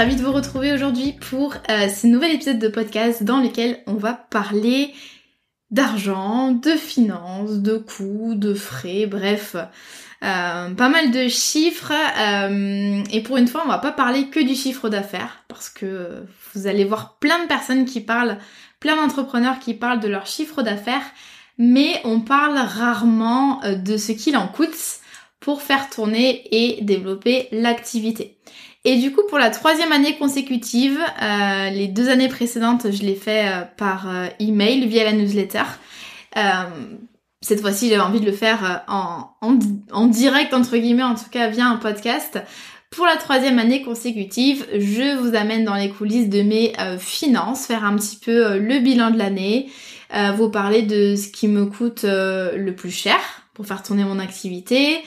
Hello 0.00 0.08
et 0.08 0.12
ravi 0.12 0.22
de 0.22 0.26
vous 0.26 0.32
retrouver 0.32 0.72
aujourd'hui 0.72 1.12
pour 1.12 1.52
euh, 1.68 1.86
ce 1.90 2.06
nouvel 2.06 2.32
épisode 2.32 2.58
de 2.58 2.68
podcast 2.68 3.22
dans 3.22 3.38
lequel 3.38 3.82
on 3.86 3.96
va 3.96 4.14
parler 4.14 4.94
d'argent, 5.70 6.52
de 6.52 6.70
finances, 6.70 7.58
de 7.58 7.76
coûts, 7.76 8.34
de 8.34 8.54
frais, 8.54 9.04
bref, 9.04 9.56
euh, 9.56 10.70
pas 10.70 10.88
mal 10.88 11.10
de 11.10 11.28
chiffres. 11.28 11.92
Euh, 11.92 13.02
et 13.12 13.22
pour 13.22 13.36
une 13.36 13.46
fois, 13.46 13.60
on 13.66 13.68
va 13.68 13.76
pas 13.76 13.92
parler 13.92 14.28
que 14.28 14.40
du 14.40 14.54
chiffre 14.54 14.88
d'affaires 14.88 15.44
parce 15.48 15.68
que 15.68 16.24
vous 16.54 16.66
allez 16.66 16.86
voir 16.86 17.18
plein 17.18 17.42
de 17.42 17.46
personnes 17.46 17.84
qui 17.84 18.00
parlent, 18.00 18.38
plein 18.78 18.96
d'entrepreneurs 18.96 19.58
qui 19.58 19.74
parlent 19.74 20.00
de 20.00 20.08
leur 20.08 20.26
chiffre 20.26 20.62
d'affaires, 20.62 21.04
mais 21.58 22.00
on 22.04 22.20
parle 22.20 22.56
rarement 22.56 23.60
de 23.66 23.98
ce 23.98 24.12
qu'il 24.12 24.38
en 24.38 24.48
coûte 24.48 25.00
pour 25.40 25.60
faire 25.60 25.90
tourner 25.90 26.42
et 26.52 26.82
développer 26.82 27.48
l'activité. 27.52 28.38
Et 28.84 28.96
du 28.96 29.12
coup, 29.12 29.22
pour 29.28 29.38
la 29.38 29.50
troisième 29.50 29.92
année 29.92 30.16
consécutive, 30.16 30.98
euh, 31.22 31.70
les 31.70 31.86
deux 31.86 32.08
années 32.08 32.28
précédentes, 32.28 32.90
je 32.90 33.02
l'ai 33.02 33.14
fait 33.14 33.46
euh, 33.46 33.62
par 33.76 34.08
euh, 34.08 34.26
email 34.38 34.86
via 34.86 35.04
la 35.04 35.12
newsletter. 35.12 35.64
cette 37.42 37.60
fois-ci, 37.60 37.90
j'avais 37.90 38.00
envie 38.00 38.20
de 38.20 38.26
le 38.26 38.32
faire 38.32 38.84
en, 38.88 39.30
en, 39.92 40.06
direct, 40.06 40.54
entre 40.54 40.76
guillemets, 40.76 41.02
en 41.02 41.14
tout 41.14 41.28
cas 41.30 41.48
via 41.48 41.66
un 41.66 41.76
podcast. 41.76 42.38
Pour 42.90 43.04
la 43.04 43.16
troisième 43.16 43.58
année 43.58 43.82
consécutive, 43.82 44.66
je 44.72 45.16
vous 45.18 45.36
amène 45.36 45.64
dans 45.64 45.74
les 45.74 45.90
coulisses 45.90 46.28
de 46.28 46.42
mes 46.42 46.72
finances, 46.98 47.66
faire 47.66 47.84
un 47.84 47.96
petit 47.96 48.16
peu 48.16 48.58
le 48.58 48.78
bilan 48.80 49.10
de 49.10 49.18
l'année, 49.18 49.70
vous 50.36 50.50
parler 50.50 50.82
de 50.82 51.16
ce 51.16 51.28
qui 51.28 51.48
me 51.48 51.66
coûte 51.66 52.04
le 52.04 52.70
plus 52.72 52.90
cher 52.90 53.18
pour 53.54 53.66
faire 53.66 53.82
tourner 53.82 54.04
mon 54.04 54.18
activité, 54.18 54.98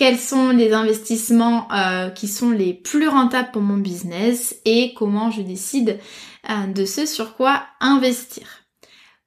quels 0.00 0.18
sont 0.18 0.48
les 0.48 0.72
investissements 0.72 1.68
euh, 1.74 2.08
qui 2.08 2.26
sont 2.26 2.52
les 2.52 2.72
plus 2.72 3.06
rentables 3.06 3.50
pour 3.50 3.60
mon 3.60 3.76
business 3.76 4.56
et 4.64 4.94
comment 4.94 5.30
je 5.30 5.42
décide 5.42 5.98
euh, 6.48 6.72
de 6.72 6.86
ce 6.86 7.04
sur 7.04 7.36
quoi 7.36 7.64
investir. 7.80 8.46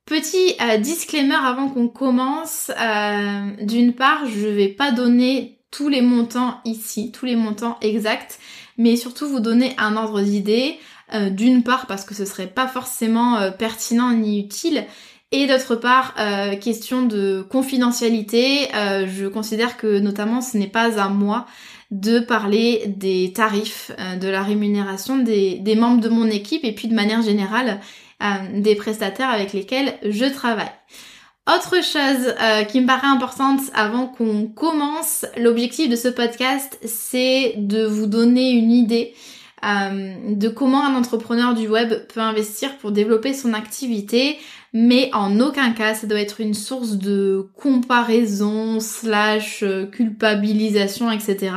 Petit 0.08 0.56
euh, 0.60 0.78
disclaimer 0.78 1.36
avant 1.36 1.70
qu'on 1.70 1.88
commence, 1.88 2.72
d'une 3.62 3.94
part 3.94 4.26
je 4.26 4.48
vais 4.48 4.68
pas 4.68 4.92
donner 4.92 5.60
tous 5.70 5.90
les 5.90 6.02
montants 6.02 6.60
ici, 6.66 7.12
tous 7.12 7.28
les 7.28 7.36
montants 7.36 7.78
exacts, 7.82 8.40
mais 8.80 8.96
surtout 8.96 9.28
vous 9.28 9.42
donner 9.42 9.76
un 9.78 9.96
ordre 9.96 10.22
d'idée, 10.22 10.80
d'une 11.30 11.62
part 11.62 11.86
parce 11.86 12.04
que 12.04 12.16
ce 12.16 12.26
serait 12.26 12.48
pas 12.48 12.68
forcément 12.68 13.52
pertinent 13.52 14.12
ni 14.12 14.40
utile, 14.40 14.88
et 15.34 15.48
d'autre 15.48 15.76
part, 15.76 16.14
euh, 16.20 16.56
question 16.56 17.08
de 17.08 17.44
confidentialité, 17.50 18.68
euh, 18.76 19.08
je 19.08 19.26
considère 19.26 19.78
que 19.78 19.98
notamment 19.98 20.42
ce 20.42 20.58
n'est 20.58 20.68
pas 20.68 21.02
à 21.02 21.10
moi 21.10 21.48
de 21.90 22.20
parler 22.20 22.84
des 22.86 23.34
tarifs, 23.34 23.92
euh, 24.00 24.16
de 24.16 24.28
la 24.28 24.44
rémunération 24.44 25.18
des, 25.18 25.76
membres 25.76 26.02
de 26.02 26.10
mon 26.10 26.28
équipe 26.28 26.64
et 26.64 26.72
puis 26.72 26.88
de 26.88 26.94
manière 26.94 27.22
générale 27.24 27.80
des 28.54 28.76
prestataires 28.76 29.30
avec 29.30 29.52
lesquels 29.52 29.96
je 30.02 30.24
travaille. 30.24 30.72
Autre 31.46 31.84
chose 31.84 32.34
qui 32.70 32.80
me 32.80 32.88
paraît 32.88 33.08
importante 33.08 33.60
avant 33.74 34.08
qu'on 34.08 34.46
commence, 34.46 35.26
l'objectif 35.36 35.90
de 35.90 35.98
ce 35.98 36.08
podcast, 36.08 36.80
c'est 36.86 37.56
de 37.58 37.84
vous 37.84 38.06
donner 38.06 38.52
une 38.52 38.72
idée 38.72 39.14
de 39.62 40.48
comment 40.48 40.86
un 40.86 40.96
entrepreneur 40.96 41.54
du 41.54 41.68
web 41.68 42.08
peut 42.14 42.22
investir 42.22 42.78
pour 42.78 42.94
développer 42.94 43.34
son 43.34 43.54
activité, 43.54 44.38
mais 44.74 45.10
en 45.14 45.40
aucun 45.40 45.72
cas 45.72 45.94
ça 45.94 46.08
doit 46.08 46.20
être 46.20 46.42
une 46.42 46.56
source 46.56 46.94
de 46.94 47.48
comparaison 47.56 48.80
slash 48.80 49.64
euh, 49.64 49.86
culpabilisation 49.86 51.12
etc 51.12 51.52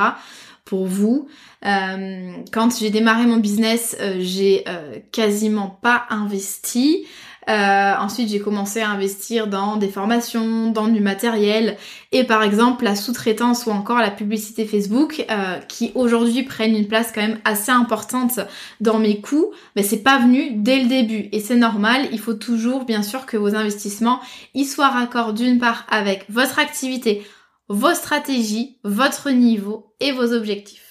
pour 0.65 0.87
vous. 0.87 1.29
Euh, 1.65 2.33
quand 2.53 2.77
j'ai 2.79 2.91
démarré 2.91 3.25
mon 3.25 3.37
business, 3.37 3.97
euh, 4.01 4.17
j'ai 4.19 4.65
quasiment 5.13 5.69
pas 5.69 6.07
investi. 6.11 7.07
Euh, 7.49 7.95
ensuite, 7.99 8.29
j'ai 8.29 8.41
commencé 8.41 8.81
à 8.81 8.91
investir 8.91 9.47
dans 9.47 9.77
des 9.77 9.89
formations, 9.89 10.71
dans 10.71 10.89
du 10.89 11.01
matériel 11.01 11.77
et 12.11 12.25
par 12.25 12.43
exemple 12.43 12.83
la 12.83 12.97
sous-traitance 12.97 13.67
ou 13.67 13.71
encore 13.71 13.99
la 13.99 14.11
publicité 14.11 14.65
Facebook 14.65 15.25
euh, 15.31 15.59
qui 15.69 15.93
aujourd'hui 15.95 16.43
prennent 16.43 16.75
une 16.75 16.89
place 16.89 17.13
quand 17.15 17.21
même 17.21 17.39
assez 17.45 17.71
importante 17.71 18.41
dans 18.81 18.99
mes 18.99 19.21
coûts. 19.21 19.53
Mais 19.77 19.85
c'est 19.85 20.03
pas 20.03 20.19
venu 20.19 20.51
dès 20.57 20.81
le 20.81 20.89
début 20.89 21.29
et 21.31 21.39
c'est 21.39 21.57
normal. 21.57 22.09
Il 22.11 22.19
faut 22.19 22.35
toujours 22.35 22.85
bien 22.85 23.05
sûr 23.05 23.27
que 23.27 23.37
vos 23.37 23.55
investissements 23.55 24.21
y 24.55 24.65
soient 24.65 24.89
raccord 24.89 25.33
d'une 25.33 25.59
part 25.59 25.87
avec 25.89 26.25
votre 26.29 26.59
activité, 26.59 27.25
vos 27.69 27.95
stratégies, 27.95 28.79
votre 28.83 29.31
niveau 29.31 29.95
et 30.01 30.11
vos 30.11 30.33
objectifs. 30.33 30.83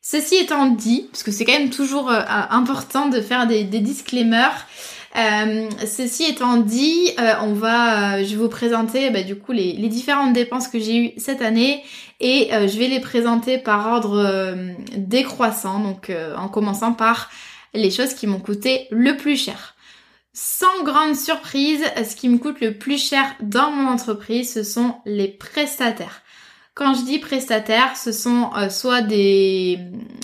Ceci 0.00 0.36
étant 0.36 0.68
dit, 0.68 1.06
parce 1.12 1.22
que 1.22 1.30
c'est 1.30 1.44
quand 1.44 1.58
même 1.58 1.68
toujours 1.68 2.10
euh, 2.10 2.22
important 2.48 3.08
de 3.08 3.20
faire 3.20 3.46
des, 3.46 3.64
des 3.64 3.80
disclaimers, 3.80 4.66
euh, 5.16 5.68
ceci 5.86 6.24
étant 6.24 6.58
dit, 6.58 7.10
euh, 7.18 7.34
on 7.42 7.54
va, 7.54 8.18
euh, 8.18 8.24
je 8.24 8.30
vais 8.30 8.36
vous 8.36 8.48
présenter 8.48 9.10
bah, 9.10 9.22
du 9.22 9.36
coup 9.36 9.52
les, 9.52 9.72
différentes 9.88 10.34
dépenses 10.34 10.68
que 10.68 10.78
j'ai 10.78 10.96
eues 10.96 11.12
cette 11.16 11.40
année 11.40 11.82
et 12.20 12.50
je 12.50 12.78
vais 12.78 12.88
les 12.88 13.00
présenter 13.00 13.58
par 13.58 13.86
ordre 13.86 14.54
décroissant, 14.96 15.78
donc 15.78 16.12
en 16.36 16.48
commençant 16.48 16.92
par 16.92 17.30
les 17.74 17.90
choses 17.90 18.12
qui 18.12 18.26
m'ont 18.26 18.40
coûté 18.40 18.88
le 18.90 19.16
plus 19.16 19.36
cher. 19.36 19.76
Sans 20.32 20.82
grande 20.82 21.14
surprise, 21.14 21.80
ce 21.96 22.16
qui 22.16 22.28
me 22.28 22.38
coûte 22.38 22.60
le 22.60 22.76
plus 22.76 23.00
cher 23.00 23.24
dans 23.40 23.70
mon 23.70 23.88
entreprise, 23.88 24.52
ce 24.52 24.62
sont 24.64 24.96
les 25.06 25.28
prestataires. 25.28 26.22
Quand 26.78 26.94
je 26.94 27.02
dis 27.02 27.18
prestataire, 27.18 27.96
ce 27.96 28.12
sont 28.12 28.50
euh, 28.56 28.68
soit 28.68 29.02
des, 29.02 29.80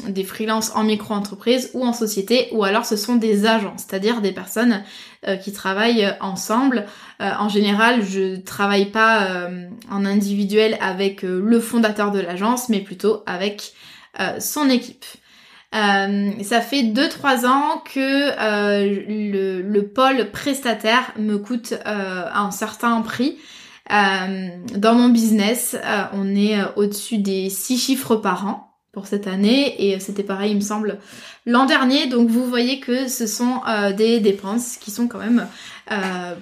des 0.06 0.22
freelances 0.22 0.70
en 0.76 0.84
micro-entreprise 0.84 1.72
ou 1.74 1.84
en 1.84 1.92
société, 1.92 2.46
ou 2.52 2.62
alors 2.62 2.86
ce 2.86 2.94
sont 2.94 3.16
des 3.16 3.44
agents, 3.44 3.74
c'est-à-dire 3.76 4.20
des 4.20 4.30
personnes 4.30 4.84
euh, 5.26 5.34
qui 5.34 5.52
travaillent 5.52 6.14
ensemble. 6.20 6.86
Euh, 7.20 7.32
en 7.40 7.48
général, 7.48 8.04
je 8.04 8.36
travaille 8.36 8.92
pas 8.92 9.48
en 9.90 10.04
individuel 10.04 10.78
avec 10.80 11.22
le 11.22 11.58
fondateur 11.58 12.12
de 12.12 12.20
l'agence, 12.20 12.68
mais 12.68 12.78
plutôt 12.78 13.24
avec 13.26 13.72
son 14.38 14.70
équipe. 14.70 15.04
ça 15.72 16.60
fait 16.60 16.82
2-3 16.84 17.46
ans 17.46 17.82
que 17.84 18.30
le, 18.86 19.60
le, 19.60 19.86
pôle 19.88 20.30
prestataire 20.30 21.12
me 21.18 21.38
coûte 21.38 21.74
un 21.84 22.52
certain 22.52 23.00
prix. 23.00 23.38
Euh, 23.92 24.48
dans 24.76 24.94
mon 24.94 25.08
business, 25.10 25.76
euh, 25.84 26.04
on 26.14 26.34
est 26.34 26.58
euh, 26.58 26.64
au-dessus 26.76 27.18
des 27.18 27.50
6 27.50 27.78
chiffres 27.78 28.16
par 28.16 28.46
an 28.46 28.70
pour 28.92 29.06
cette 29.06 29.26
année 29.26 29.90
et 29.90 29.98
c'était 29.98 30.22
pareil 30.22 30.52
il 30.52 30.56
me 30.56 30.60
semble 30.60 30.98
l'an 31.46 31.66
dernier. 31.66 32.06
Donc 32.06 32.28
vous 32.28 32.46
voyez 32.46 32.78
que 32.78 33.08
ce 33.08 33.26
sont 33.26 33.60
des 33.96 34.20
dépenses 34.20 34.76
qui 34.76 34.92
sont 34.92 35.08
quand 35.08 35.18
même 35.18 35.48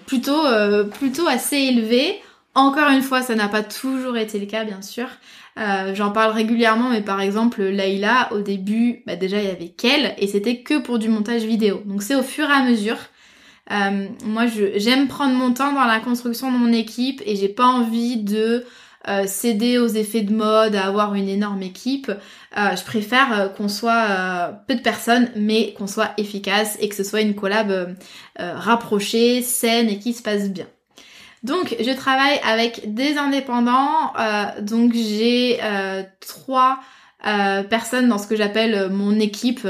plutôt 0.05 0.43
plutôt 0.91 1.27
assez 1.27 1.57
élevées. 1.57 2.21
Encore 2.55 2.91
une 2.91 3.01
fois 3.01 3.23
ça 3.23 3.35
n'a 3.35 3.49
pas 3.49 3.63
toujours 3.63 4.19
été 4.19 4.39
le 4.39 4.45
cas 4.45 4.65
bien 4.65 4.83
sûr. 4.83 5.07
J'en 5.95 6.11
parle 6.11 6.33
régulièrement 6.33 6.91
mais 6.91 7.01
par 7.01 7.23
exemple 7.23 7.63
Layla 7.63 8.31
au 8.35 8.41
début 8.41 9.03
bah, 9.07 9.17
déjà 9.17 9.39
il 9.41 9.49
y 9.49 9.51
avait 9.51 9.71
qu'elle 9.71 10.15
et 10.19 10.27
c'était 10.27 10.59
que 10.59 10.79
pour 10.79 10.99
du 10.99 11.09
montage 11.09 11.45
vidéo. 11.45 11.81
Donc 11.87 12.03
c'est 12.03 12.17
au 12.17 12.23
fur 12.23 12.51
et 12.51 12.53
à 12.53 12.65
mesure 12.65 12.99
euh, 13.71 14.09
moi, 14.25 14.47
j'aime 14.77 15.09
prendre 15.09 15.35
mon 15.35 15.53
temps 15.53 15.73
dans 15.73 15.85
la 15.85 16.01
construction 16.01 16.51
de 16.51 16.57
mon 16.57 16.73
équipe 16.73 17.23
et 17.25 17.37
j'ai 17.37 17.49
pas 17.49 17.67
envie 17.67 18.17
de 18.17 18.65
euh, 19.09 19.27
céder 19.27 19.79
aux 19.79 19.89
effets 19.89 20.23
de 20.23 20.33
mode, 20.33 20.75
à 20.75 20.87
avoir 20.87 21.15
une 21.15 21.29
énorme 21.29 21.63
équipe. 21.63 22.11
Euh, 22.11 22.77
je 22.77 22.85
préfère 22.85 23.53
qu'on 23.57 23.69
soit 23.69 24.53
peu 24.67 24.75
de 24.75 24.81
personnes, 24.81 25.31
mais 25.37 25.75
qu'on 25.75 25.87
soit 25.87 26.11
efficace 26.19 26.77
et 26.81 26.89
que 26.89 26.95
ce 26.95 27.05
soit 27.05 27.21
une 27.21 27.35
collab 27.35 27.97
rapprochée, 28.37 29.43
saine 29.43 29.89
et 29.89 29.99
qui 29.99 30.13
se 30.13 30.23
passe 30.23 30.51
bien. 30.51 30.67
Donc, 31.43 31.75
je 31.81 31.91
travaille 31.91 32.39
avec 32.45 32.95
des 32.95 33.17
indépendants. 33.17 34.13
donc, 34.61 34.93
j'ai 34.95 35.59
trois 36.21 36.81
personnes 37.71 38.09
dans 38.09 38.19
ce 38.19 38.27
que 38.27 38.37
j'appelle 38.37 38.91
mon 38.91 39.19
équipe 39.19 39.67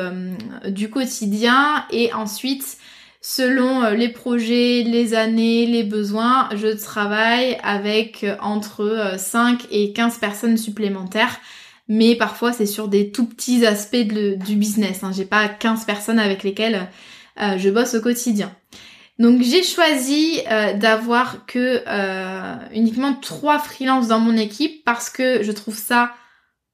du 0.66 0.90
quotidien 0.90 1.86
et 1.90 2.12
ensuite 2.12 2.78
Selon 3.24 3.90
les 3.90 4.08
projets, 4.08 4.82
les 4.82 5.14
années, 5.14 5.64
les 5.64 5.84
besoins, 5.84 6.48
je 6.56 6.66
travaille 6.66 7.56
avec 7.62 8.26
entre 8.40 9.14
5 9.16 9.68
et 9.70 9.92
15 9.92 10.18
personnes 10.18 10.56
supplémentaires. 10.56 11.38
Mais 11.86 12.16
parfois 12.16 12.52
c'est 12.52 12.66
sur 12.66 12.88
des 12.88 13.12
tout 13.12 13.26
petits 13.26 13.64
aspects 13.64 13.96
du 13.96 14.56
business. 14.56 15.04
Hein. 15.04 15.12
J'ai 15.14 15.24
pas 15.24 15.48
15 15.48 15.84
personnes 15.84 16.18
avec 16.18 16.42
lesquelles 16.42 16.88
je 17.38 17.70
bosse 17.70 17.94
au 17.94 18.00
quotidien. 18.00 18.52
Donc 19.18 19.42
j'ai 19.42 19.62
choisi 19.62 20.40
euh, 20.50 20.72
d'avoir 20.72 21.46
que 21.46 21.82
euh, 21.86 22.56
uniquement 22.74 23.14
trois 23.14 23.58
freelances 23.58 24.08
dans 24.08 24.18
mon 24.18 24.36
équipe 24.36 24.84
parce 24.84 25.10
que 25.10 25.42
je 25.42 25.52
trouve 25.52 25.76
ça 25.76 26.12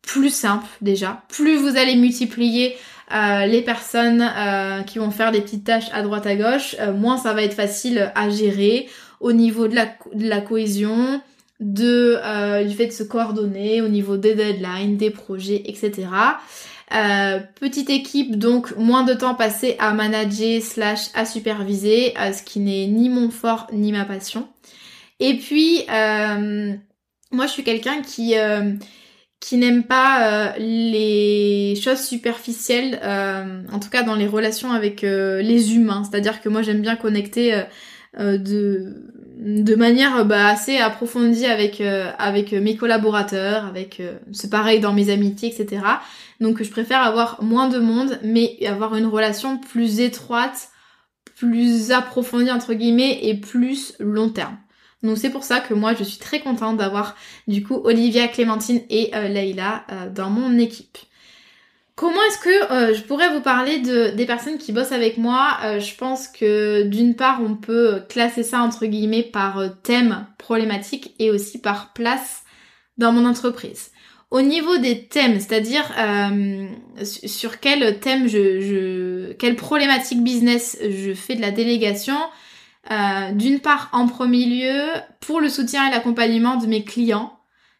plus 0.02 0.30
simple 0.30 0.66
déjà. 0.80 1.22
Plus 1.28 1.56
vous 1.56 1.76
allez 1.76 1.96
multiplier 1.96 2.76
euh, 3.12 3.46
les 3.46 3.62
personnes 3.62 4.30
qui 4.86 4.98
vont 4.98 5.10
faire 5.10 5.32
des 5.32 5.40
petites 5.40 5.64
tâches 5.64 5.88
à 5.92 6.02
droite 6.02 6.26
à 6.26 6.36
gauche, 6.36 6.76
moins 6.94 7.16
ça 7.16 7.32
va 7.32 7.42
être 7.42 7.54
facile 7.54 8.12
à 8.14 8.30
gérer 8.30 8.88
au 9.20 9.32
niveau 9.32 9.66
de 9.66 9.74
la, 9.74 9.86
de 10.14 10.28
la 10.28 10.40
cohésion, 10.40 11.20
de, 11.60 12.64
du 12.66 12.74
fait 12.74 12.86
de 12.86 12.92
se 12.92 13.02
coordonner, 13.02 13.82
au 13.82 13.88
niveau 13.88 14.16
des 14.16 14.34
deadlines, 14.34 14.96
des 14.96 15.10
projets, 15.10 15.62
etc. 15.64 16.06
Euh, 16.94 17.40
petite 17.60 17.90
équipe, 17.90 18.38
donc 18.38 18.74
moins 18.76 19.04
de 19.04 19.12
temps 19.12 19.34
passé 19.34 19.76
à 19.78 19.92
manager 19.92 20.62
slash 20.62 21.08
à 21.14 21.26
superviser, 21.26 22.18
euh, 22.18 22.32
ce 22.32 22.42
qui 22.42 22.60
n'est 22.60 22.86
ni 22.86 23.10
mon 23.10 23.30
fort 23.30 23.66
ni 23.72 23.92
ma 23.92 24.06
passion. 24.06 24.48
Et 25.20 25.36
puis, 25.36 25.82
euh, 25.90 26.72
moi 27.30 27.46
je 27.46 27.52
suis 27.52 27.64
quelqu'un 27.64 28.00
qui 28.00 28.34
qui 29.40 29.56
n'aime 29.56 29.84
pas 29.84 30.54
les 30.58 31.78
choses 31.82 32.00
superficielles, 32.00 33.00
en 33.72 33.78
tout 33.78 33.90
cas 33.90 34.02
dans 34.02 34.16
les 34.16 34.26
relations 34.26 34.72
avec 34.72 35.02
les 35.02 35.74
humains. 35.74 36.02
C'est-à-dire 36.04 36.40
que 36.40 36.48
moi 36.48 36.62
j'aime 36.62 36.80
bien 36.80 36.96
connecter 36.96 37.62
de 38.18 39.04
de 39.38 39.74
manière 39.76 40.24
bah, 40.24 40.48
assez 40.48 40.78
approfondie 40.78 41.46
avec 41.46 41.80
avec 41.80 42.52
mes 42.52 42.76
collaborateurs, 42.76 43.64
avec 43.64 44.02
c'est 44.32 44.50
pareil 44.50 44.80
dans 44.80 44.92
mes 44.92 45.10
amitiés, 45.10 45.54
etc. 45.56 45.82
Donc 46.40 46.62
je 46.62 46.70
préfère 46.70 47.02
avoir 47.02 47.42
moins 47.42 47.68
de 47.68 47.78
monde, 47.78 48.18
mais 48.22 48.58
avoir 48.66 48.96
une 48.96 49.06
relation 49.06 49.58
plus 49.58 50.00
étroite, 50.00 50.70
plus 51.36 51.92
approfondie 51.92 52.50
entre 52.50 52.74
guillemets 52.74 53.20
et 53.22 53.34
plus 53.34 53.94
long 54.00 54.30
terme. 54.30 54.56
Donc 55.02 55.16
c'est 55.18 55.30
pour 55.30 55.44
ça 55.44 55.60
que 55.60 55.74
moi 55.74 55.94
je 55.94 56.02
suis 56.04 56.18
très 56.18 56.40
contente 56.40 56.76
d'avoir 56.76 57.16
du 57.46 57.62
coup 57.62 57.80
Olivia, 57.84 58.28
Clémentine 58.28 58.80
et 58.90 59.10
euh, 59.14 59.28
Leïla 59.28 59.84
euh, 59.90 60.10
dans 60.10 60.30
mon 60.30 60.58
équipe. 60.58 60.98
Comment 61.94 62.22
est-ce 62.28 62.38
que 62.38 62.72
euh, 62.72 62.94
je 62.94 63.02
pourrais 63.02 63.32
vous 63.32 63.40
parler 63.40 63.78
de, 63.78 64.10
des 64.10 64.26
personnes 64.26 64.58
qui 64.58 64.72
bossent 64.72 64.92
avec 64.92 65.18
moi? 65.18 65.58
Je 65.78 65.96
pense 65.96 66.28
que 66.28 66.84
d'une 66.84 67.16
part 67.16 67.40
on 67.42 67.56
peut 67.56 68.02
classer 68.08 68.44
ça 68.44 68.60
entre 68.60 68.86
guillemets 68.86 69.24
par 69.24 69.62
thème 69.82 70.26
problématique 70.38 71.14
et 71.18 71.30
aussi 71.30 71.60
par 71.60 71.92
place 71.92 72.44
dans 72.98 73.12
mon 73.12 73.24
entreprise. 73.24 73.90
Au 74.30 74.42
niveau 74.42 74.76
des 74.76 75.06
thèmes, 75.06 75.40
c'est-à-dire 75.40 75.90
euh, 75.98 76.66
sur 77.02 77.60
quel 77.60 77.98
thème 77.98 78.28
je, 78.28 78.60
je, 78.60 79.32
quelle 79.32 79.56
problématique 79.56 80.22
business 80.22 80.76
je 80.82 81.14
fais 81.14 81.34
de 81.34 81.40
la 81.40 81.50
délégation, 81.50 82.18
euh, 82.90 83.32
d'une 83.32 83.60
part 83.60 83.88
en 83.92 84.06
premier 84.06 84.44
lieu 84.44 84.82
pour 85.20 85.40
le 85.40 85.48
soutien 85.48 85.88
et 85.88 85.90
l'accompagnement 85.90 86.56
de 86.56 86.66
mes 86.66 86.84
clients. 86.84 87.32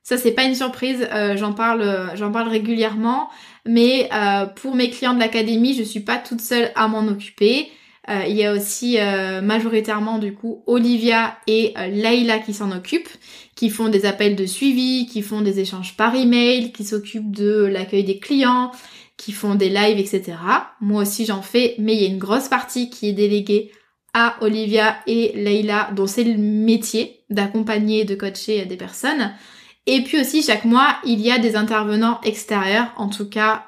Ça 0.02 0.16
c'est 0.16 0.32
pas 0.32 0.44
une 0.44 0.54
surprise, 0.54 1.06
euh, 1.12 1.36
j'en 1.36 1.52
parle, 1.52 2.12
j'en 2.14 2.32
parle 2.32 2.48
régulièrement, 2.48 3.28
mais 3.66 4.08
pour 4.56 4.74
mes 4.74 4.88
clients 4.88 5.12
de 5.12 5.20
l'académie, 5.20 5.74
je 5.74 5.82
suis 5.82 6.00
pas 6.00 6.16
toute 6.16 6.40
seule 6.40 6.70
à 6.74 6.88
m'en 6.88 7.06
occuper. 7.06 7.68
Euh, 8.08 8.24
il 8.26 8.36
y 8.36 8.44
a 8.44 8.52
aussi 8.54 8.98
euh, 8.98 9.42
majoritairement 9.42 10.18
du 10.18 10.32
coup 10.32 10.62
Olivia 10.66 11.36
et 11.46 11.74
euh, 11.76 11.88
Layla 11.88 12.38
qui 12.38 12.54
s'en 12.54 12.72
occupent, 12.72 13.10
qui 13.54 13.68
font 13.68 13.88
des 13.88 14.06
appels 14.06 14.34
de 14.34 14.46
suivi, 14.46 15.06
qui 15.06 15.20
font 15.20 15.42
des 15.42 15.60
échanges 15.60 15.94
par 15.94 16.14
email, 16.14 16.72
qui 16.72 16.84
s'occupent 16.84 17.36
de 17.36 17.66
l'accueil 17.66 18.04
des 18.04 18.18
clients, 18.18 18.72
qui 19.18 19.32
font 19.32 19.56
des 19.56 19.68
lives, 19.68 19.98
etc. 19.98 20.38
Moi 20.80 21.02
aussi 21.02 21.26
j'en 21.26 21.42
fais, 21.42 21.74
mais 21.78 21.94
il 21.94 22.02
y 22.02 22.06
a 22.06 22.08
une 22.08 22.18
grosse 22.18 22.48
partie 22.48 22.88
qui 22.88 23.08
est 23.08 23.12
déléguée 23.12 23.72
à 24.14 24.36
Olivia 24.40 24.96
et 25.06 25.32
Layla, 25.34 25.90
dont 25.94 26.06
c'est 26.06 26.24
le 26.24 26.36
métier 26.36 27.20
d'accompagner 27.30 28.00
et 28.00 28.04
de 28.04 28.14
coacher 28.14 28.64
des 28.64 28.76
personnes. 28.76 29.32
Et 29.86 30.02
puis 30.02 30.20
aussi 30.20 30.42
chaque 30.42 30.64
mois, 30.64 30.96
il 31.04 31.20
y 31.20 31.30
a 31.30 31.38
des 31.38 31.56
intervenants 31.56 32.20
extérieurs, 32.22 32.92
en 32.96 33.08
tout 33.08 33.28
cas 33.28 33.64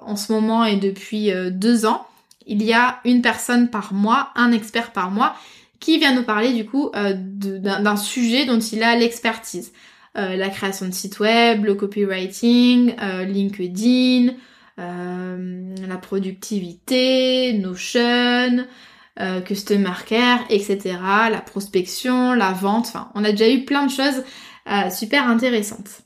en 0.00 0.16
ce 0.16 0.32
moment 0.32 0.64
et 0.64 0.76
depuis 0.76 1.30
deux 1.50 1.86
ans, 1.86 2.06
il 2.46 2.62
y 2.62 2.72
a 2.72 3.00
une 3.04 3.22
personne 3.22 3.70
par 3.70 3.92
mois, 3.92 4.30
un 4.34 4.52
expert 4.52 4.92
par 4.92 5.10
mois, 5.10 5.34
qui 5.80 5.98
vient 5.98 6.14
nous 6.14 6.22
parler 6.22 6.52
du 6.52 6.64
coup 6.64 6.90
euh, 6.94 7.12
d'un 7.16 7.96
sujet 7.96 8.46
dont 8.46 8.60
il 8.60 8.82
a 8.82 8.96
l'expertise. 8.96 9.72
Euh, 10.16 10.36
la 10.36 10.48
création 10.50 10.86
de 10.86 10.92
sites 10.92 11.18
web, 11.20 11.64
le 11.64 11.74
copywriting, 11.74 12.94
euh, 13.02 13.24
LinkedIn, 13.24 14.34
la 14.76 15.96
productivité, 15.96 17.52
Notion, 17.54 18.66
Customer 19.46 19.92
Care, 20.06 20.40
etc. 20.48 20.96
La 21.30 21.40
prospection, 21.40 22.32
la 22.32 22.52
vente, 22.52 22.86
enfin 22.86 23.10
on 23.14 23.24
a 23.24 23.30
déjà 23.32 23.50
eu 23.50 23.64
plein 23.64 23.86
de 23.86 23.90
choses 23.90 24.24
super 24.90 25.28
intéressantes. 25.28 26.02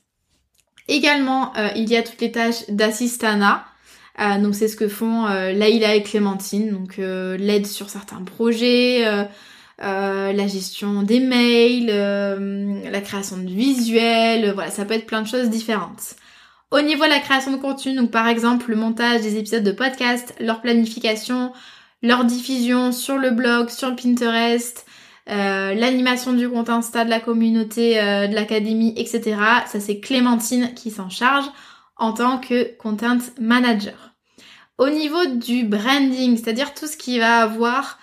Également, 0.87 1.53
il 1.75 1.89
y 1.89 1.95
a 1.95 2.03
toutes 2.03 2.21
les 2.21 2.31
tâches 2.31 2.69
d'assistana, 2.69 3.65
euh, 4.19 4.39
donc 4.39 4.55
c'est 4.55 4.67
ce 4.67 4.75
que 4.75 4.87
font 4.87 5.27
euh, 5.27 5.51
Laïla 5.51 5.95
et 5.95 6.01
Clémentine, 6.01 6.71
donc 6.71 6.97
euh, 6.97 7.37
l'aide 7.37 7.67
sur 7.67 7.89
certains 7.89 8.23
projets, 8.23 9.05
la 9.79 10.47
gestion 10.47 11.03
des 11.03 11.19
mails, 11.19 11.87
la 11.87 13.01
création 13.01 13.37
de 13.37 13.49
visuels, 13.49 14.53
voilà, 14.53 14.71
ça 14.71 14.85
peut 14.85 14.95
être 14.95 15.05
plein 15.05 15.21
de 15.21 15.27
choses 15.27 15.49
différentes. 15.49 16.15
Au 16.71 16.81
niveau 16.81 17.05
de 17.05 17.09
la 17.09 17.19
création 17.19 17.51
de 17.51 17.57
contenu, 17.57 17.95
donc 17.95 18.11
par 18.11 18.27
exemple 18.27 18.71
le 18.71 18.75
montage 18.75 19.21
des 19.21 19.37
épisodes 19.37 19.63
de 19.63 19.71
podcast, 19.71 20.33
leur 20.39 20.61
planification, 20.61 21.53
leur 22.01 22.25
diffusion 22.25 22.91
sur 22.91 23.17
le 23.17 23.31
blog, 23.31 23.69
sur 23.69 23.95
Pinterest, 23.95 24.85
l'animation 25.27 26.31
du 26.33 26.49
compte 26.49 26.69
Insta 26.69 27.03
de 27.03 27.09
la 27.09 27.19
communauté 27.19 27.95
de 27.95 28.33
l'académie, 28.33 28.93
etc. 28.95 29.35
Ça 29.65 29.79
c'est 29.79 29.99
Clémentine 29.99 30.73
qui 30.73 30.89
s'en 30.89 31.09
charge 31.09 31.45
en 31.97 32.13
tant 32.13 32.37
que 32.37 32.75
content 32.77 33.17
manager. 33.39 34.13
Au 34.77 34.89
niveau 34.89 35.25
du 35.25 35.63
branding, 35.63 36.37
c'est-à-dire 36.37 36.73
tout 36.73 36.87
ce 36.87 36.97
qui 36.97 37.19
va 37.19 37.41
avoir 37.41 37.97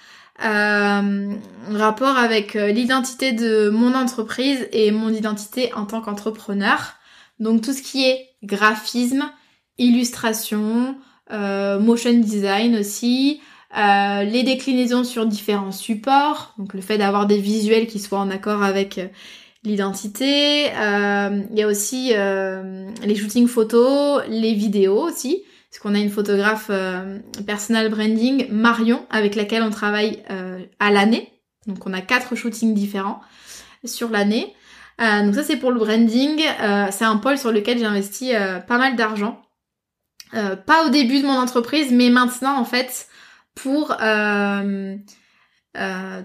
euh, 0.44 1.32
rapport 1.70 2.16
avec 2.16 2.56
euh, 2.56 2.72
l'identité 2.72 3.32
de 3.32 3.68
mon 3.68 3.94
entreprise 3.94 4.66
et 4.72 4.90
mon 4.90 5.10
identité 5.10 5.72
en 5.74 5.86
tant 5.86 6.00
qu'entrepreneur. 6.00 6.94
Donc 7.38 7.62
tout 7.62 7.72
ce 7.72 7.82
qui 7.82 8.04
est 8.04 8.30
graphisme, 8.42 9.30
illustration, 9.78 10.96
euh, 11.30 11.78
motion 11.78 12.14
design 12.14 12.76
aussi, 12.76 13.40
les 13.74 14.42
déclinaisons 14.42 15.04
sur 15.04 15.26
différents 15.26 15.72
supports, 15.72 16.54
donc 16.58 16.74
le 16.74 16.80
fait 16.80 16.98
d'avoir 16.98 17.26
des 17.26 17.38
visuels 17.38 17.86
qui 17.86 17.98
soient 17.98 18.20
en 18.20 18.30
accord 18.30 18.62
avec 18.62 19.00
l'identité. 19.64 20.66
Il 20.66 21.58
y 21.58 21.62
a 21.62 21.66
aussi 21.66 22.12
les 22.12 23.14
shootings 23.14 23.48
photos, 23.48 24.22
les 24.28 24.54
vidéos 24.54 25.00
aussi 25.00 25.42
parce 25.74 25.82
qu'on 25.82 25.94
a 25.96 25.98
une 25.98 26.10
photographe 26.10 26.68
euh, 26.70 27.18
personal 27.44 27.88
branding, 27.88 28.46
Marion, 28.48 29.04
avec 29.10 29.34
laquelle 29.34 29.64
on 29.64 29.70
travaille 29.70 30.22
euh, 30.30 30.64
à 30.78 30.92
l'année. 30.92 31.32
Donc 31.66 31.84
on 31.84 31.92
a 31.92 32.00
quatre 32.00 32.36
shootings 32.36 32.74
différents 32.74 33.20
sur 33.84 34.08
l'année. 34.08 34.54
Euh, 35.00 35.24
donc 35.24 35.34
ça 35.34 35.42
c'est 35.42 35.56
pour 35.56 35.72
le 35.72 35.80
branding. 35.80 36.40
c'est 36.92 37.04
un 37.04 37.16
pôle 37.16 37.38
sur 37.38 37.50
lequel 37.50 37.78
j'ai 37.78 37.86
investi 37.86 38.34
pas 38.68 38.78
mal 38.78 38.94
d'argent. 38.94 39.42
pas 40.32 40.86
au 40.86 40.90
début 40.90 41.20
de 41.20 41.26
mon 41.26 41.36
entreprise, 41.36 41.90
mais 41.90 42.08
maintenant 42.08 42.56
en 42.56 42.64
fait 42.64 43.08
pour 43.54 43.96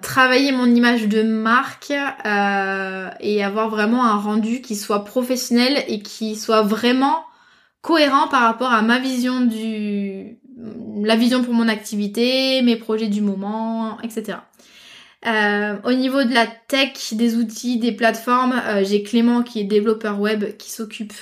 travailler 0.01 0.51
mon 0.51 0.65
image 0.65 1.07
de 1.07 1.24
marque 1.24 1.91
et 1.91 3.43
avoir 3.43 3.69
vraiment 3.69 4.05
un 4.05 4.17
rendu 4.17 4.62
qui 4.62 4.75
soit 4.75 5.05
professionnel 5.05 5.83
et 5.88 6.01
qui 6.01 6.36
soit 6.36 6.62
vraiment 6.62 7.24
cohérent 7.81 8.27
par 8.27 8.41
rapport 8.41 8.71
à 8.71 8.81
ma 8.81 9.00
vision 9.00 9.41
du 9.41 10.39
la 11.03 11.15
vision 11.15 11.43
pour 11.43 11.53
mon 11.53 11.67
activité, 11.67 12.62
mes 12.62 12.75
projets 12.75 13.07
du 13.07 13.21
moment, 13.21 14.00
etc. 14.01 14.39
Euh, 15.25 15.75
au 15.83 15.91
niveau 15.91 16.24
de 16.24 16.33
la 16.33 16.48
tech, 16.48 17.13
des 17.13 17.36
outils, 17.36 17.77
des 17.77 17.91
plateformes, 17.91 18.62
euh, 18.65 18.83
j'ai 18.86 19.03
Clément 19.03 19.43
qui 19.43 19.59
est 19.59 19.65
développeur 19.65 20.19
web 20.19 20.57
qui 20.57 20.71
s'occupe 20.71 21.13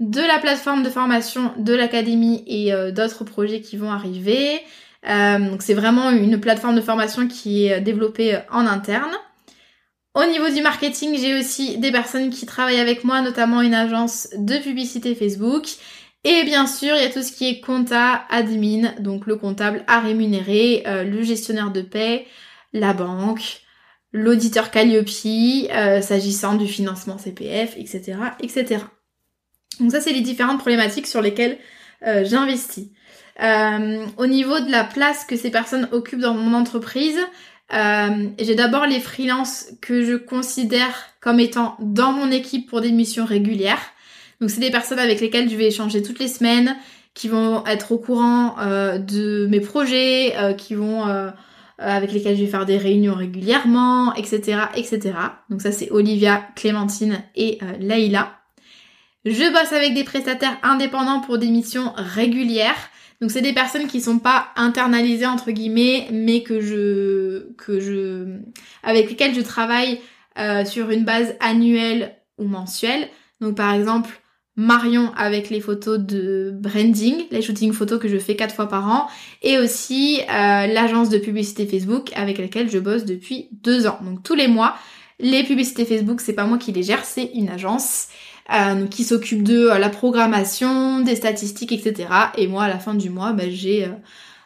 de 0.00 0.20
la 0.20 0.38
plateforme 0.38 0.82
de 0.82 0.90
formation 0.90 1.52
de 1.58 1.74
l'académie 1.74 2.44
et 2.46 2.72
euh, 2.72 2.90
d'autres 2.90 3.24
projets 3.24 3.60
qui 3.60 3.76
vont 3.76 3.90
arriver. 3.90 4.60
Donc 5.04 5.62
c'est 5.62 5.74
vraiment 5.74 6.10
une 6.10 6.40
plateforme 6.40 6.74
de 6.74 6.80
formation 6.80 7.28
qui 7.28 7.66
est 7.66 7.80
développée 7.80 8.38
en 8.50 8.66
interne. 8.66 9.14
Au 10.18 10.24
niveau 10.26 10.48
du 10.50 10.62
marketing, 10.62 11.16
j'ai 11.16 11.38
aussi 11.38 11.78
des 11.78 11.92
personnes 11.92 12.30
qui 12.30 12.44
travaillent 12.44 12.80
avec 12.80 13.04
moi, 13.04 13.20
notamment 13.20 13.62
une 13.62 13.74
agence 13.74 14.28
de 14.36 14.58
publicité 14.58 15.14
Facebook 15.14 15.66
Et 16.24 16.42
bien 16.42 16.66
sûr, 16.66 16.96
il 16.96 17.02
y 17.02 17.06
a 17.06 17.10
tout 17.10 17.22
ce 17.22 17.30
qui 17.30 17.48
est 17.48 17.60
compta, 17.60 18.24
admin, 18.28 18.94
donc 18.98 19.26
le 19.26 19.36
comptable 19.36 19.84
à 19.86 20.00
rémunérer, 20.00 20.82
euh, 20.88 21.04
le 21.04 21.22
gestionnaire 21.22 21.70
de 21.70 21.82
paie, 21.82 22.26
la 22.72 22.94
banque, 22.94 23.60
l'auditeur 24.12 24.72
Calliope, 24.72 25.06
euh, 25.06 26.00
s'agissant 26.00 26.54
du 26.54 26.66
financement 26.66 27.18
CPF, 27.18 27.76
etc., 27.76 28.18
etc. 28.42 28.82
Donc 29.78 29.92
ça, 29.92 30.00
c'est 30.00 30.12
les 30.12 30.22
différentes 30.22 30.58
problématiques 30.58 31.06
sur 31.06 31.22
lesquelles 31.22 31.58
euh, 32.06 32.24
j'investis. 32.24 32.88
au 33.38 34.26
niveau 34.26 34.60
de 34.60 34.70
la 34.70 34.84
place 34.84 35.24
que 35.24 35.36
ces 35.36 35.50
personnes 35.50 35.88
occupent 35.92 36.20
dans 36.20 36.34
mon 36.34 36.56
entreprise, 36.56 37.20
j'ai 37.70 38.54
d'abord 38.54 38.86
les 38.86 39.00
freelances 39.00 39.66
que 39.80 40.04
je 40.04 40.14
considère 40.14 40.94
comme 41.20 41.40
étant 41.40 41.76
dans 41.80 42.12
mon 42.12 42.30
équipe 42.30 42.68
pour 42.68 42.80
des 42.80 42.92
missions 42.92 43.24
régulières. 43.24 43.92
Donc 44.40 44.50
c'est 44.50 44.60
des 44.60 44.70
personnes 44.70 44.98
avec 44.98 45.20
lesquelles 45.20 45.50
je 45.50 45.56
vais 45.56 45.66
échanger 45.66 46.02
toutes 46.02 46.18
les 46.18 46.28
semaines, 46.28 46.76
qui 47.14 47.28
vont 47.28 47.66
être 47.66 47.90
au 47.92 47.98
courant 47.98 48.54
euh, 48.60 48.98
de 48.98 49.48
mes 49.50 49.60
projets, 49.60 50.36
euh, 50.36 50.52
qui 50.52 50.74
vont 50.74 51.08
euh, 51.08 51.30
avec 51.78 52.12
lesquelles 52.12 52.36
je 52.36 52.42
vais 52.42 52.50
faire 52.50 52.66
des 52.66 52.78
réunions 52.78 53.14
régulièrement, 53.14 54.14
etc., 54.14 54.62
etc. 54.76 55.14
Donc 55.50 55.62
ça 55.62 55.72
c'est 55.72 55.90
Olivia, 55.90 56.42
Clémentine 56.54 57.22
et 57.36 57.58
Leïla. 57.80 58.37
Je 59.24 59.52
bosse 59.52 59.72
avec 59.72 59.94
des 59.94 60.04
prestataires 60.04 60.58
indépendants 60.62 61.20
pour 61.20 61.38
des 61.38 61.48
missions 61.48 61.92
régulières. 61.96 62.90
Donc 63.20 63.30
c'est 63.30 63.42
des 63.42 63.52
personnes 63.52 63.88
qui 63.88 64.00
sont 64.00 64.18
pas 64.18 64.48
internalisées 64.56 65.26
entre 65.26 65.50
guillemets, 65.50 66.06
mais 66.12 66.42
que 66.42 66.60
je 66.60 67.52
que 67.54 67.80
je 67.80 68.38
avec 68.82 69.10
lesquelles 69.10 69.34
je 69.34 69.40
travaille 69.40 70.00
sur 70.64 70.90
une 70.90 71.04
base 71.04 71.34
annuelle 71.40 72.14
ou 72.38 72.44
mensuelle. 72.44 73.08
Donc 73.40 73.56
par 73.56 73.74
exemple, 73.74 74.20
Marion 74.58 75.12
avec 75.16 75.50
les 75.50 75.60
photos 75.60 76.00
de 76.00 76.50
branding, 76.52 77.26
les 77.30 77.42
shootings 77.42 77.72
photos 77.72 78.00
que 78.00 78.08
je 78.08 78.18
fais 78.18 78.34
quatre 78.34 78.54
fois 78.54 78.68
par 78.68 78.88
an, 78.88 79.06
et 79.40 79.56
aussi 79.56 80.20
euh, 80.22 80.66
l'agence 80.66 81.10
de 81.10 81.18
publicité 81.18 81.64
Facebook 81.64 82.10
avec 82.16 82.38
laquelle 82.38 82.68
je 82.68 82.80
bosse 82.80 83.04
depuis 83.04 83.48
deux 83.52 83.86
ans. 83.86 83.98
Donc 84.02 84.24
tous 84.24 84.34
les 84.34 84.48
mois, 84.48 84.74
les 85.20 85.44
publicités 85.44 85.84
Facebook, 85.84 86.20
c'est 86.20 86.32
pas 86.32 86.44
moi 86.44 86.58
qui 86.58 86.72
les 86.72 86.82
gère, 86.82 87.04
c'est 87.04 87.30
une 87.34 87.48
agence 87.48 88.08
euh, 88.52 88.86
qui 88.86 89.04
s'occupe 89.04 89.42
de 89.42 89.68
euh, 89.68 89.78
la 89.78 89.88
programmation, 89.88 91.00
des 91.00 91.16
statistiques, 91.16 91.72
etc. 91.72 92.08
Et 92.36 92.46
moi, 92.46 92.64
à 92.64 92.68
la 92.68 92.78
fin 92.78 92.94
du 92.94 93.10
mois, 93.10 93.32
bah, 93.32 93.44
j'ai 93.48 93.88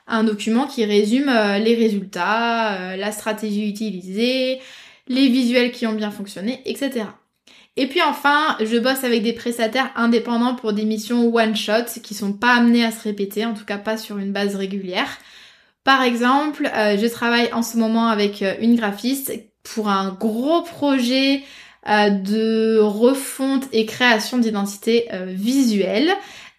un 0.06 0.25
document 0.25 0.66
qui 0.66 0.85
résume 0.85 1.26
les 1.26 1.75
résultats, 1.75 2.97
la 2.97 3.12
stratégie 3.12 3.68
utilisée, 3.68 4.61
les 5.09 5.28
visuels 5.28 5.71
qui 5.71 5.87
ont 5.87 5.92
bien 5.92 6.11
fonctionné, 6.11 6.61
etc. 6.66 7.06
Et 7.76 7.87
puis 7.87 8.02
enfin, 8.02 8.56
je 8.61 8.76
bosse 8.76 9.04
avec 9.04 9.23
des 9.23 9.32
prestataires 9.32 9.90
indépendants 9.97 10.54
pour 10.54 10.73
des 10.73 10.85
missions 10.85 11.35
one-shot 11.35 12.00
qui 12.02 12.14
sont 12.14 12.32
pas 12.32 12.54
amenées 12.54 12.85
à 12.85 12.90
se 12.90 13.02
répéter, 13.02 13.47
en 13.47 13.54
tout 13.54 13.64
cas 13.64 13.78
pas 13.78 13.97
sur 13.97 14.18
une 14.18 14.32
base 14.32 14.56
régulière. 14.56 15.18
Par 15.85 16.02
exemple, 16.02 16.71
euh, 16.75 16.97
je 16.99 17.06
travaille 17.06 17.52
en 17.52 17.62
ce 17.62 17.76
moment 17.76 18.09
avec 18.09 18.42
euh, 18.42 18.54
une 18.61 18.76
graphiste 18.76 19.32
pour 19.64 19.88
un 19.88 20.12
gros 20.12 20.62
projet 20.62 21.37
euh, 21.37 21.38
de 21.87 22.79
refonte 22.79 23.65
et 23.73 23.87
création 23.87 24.39
d'identité 24.39 25.09
visuelle. 25.27 26.12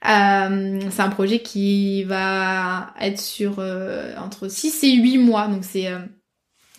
c'est 0.04 0.10
un 0.10 1.10
projet 1.10 1.40
qui 1.40 2.04
va 2.04 2.94
être 3.00 3.20
sur 3.20 3.60
entre 4.24 4.48
6 4.50 4.84
et 4.84 4.94
8 4.94 5.18
mois, 5.20 5.48
donc 5.48 5.64
c'est 5.64 5.90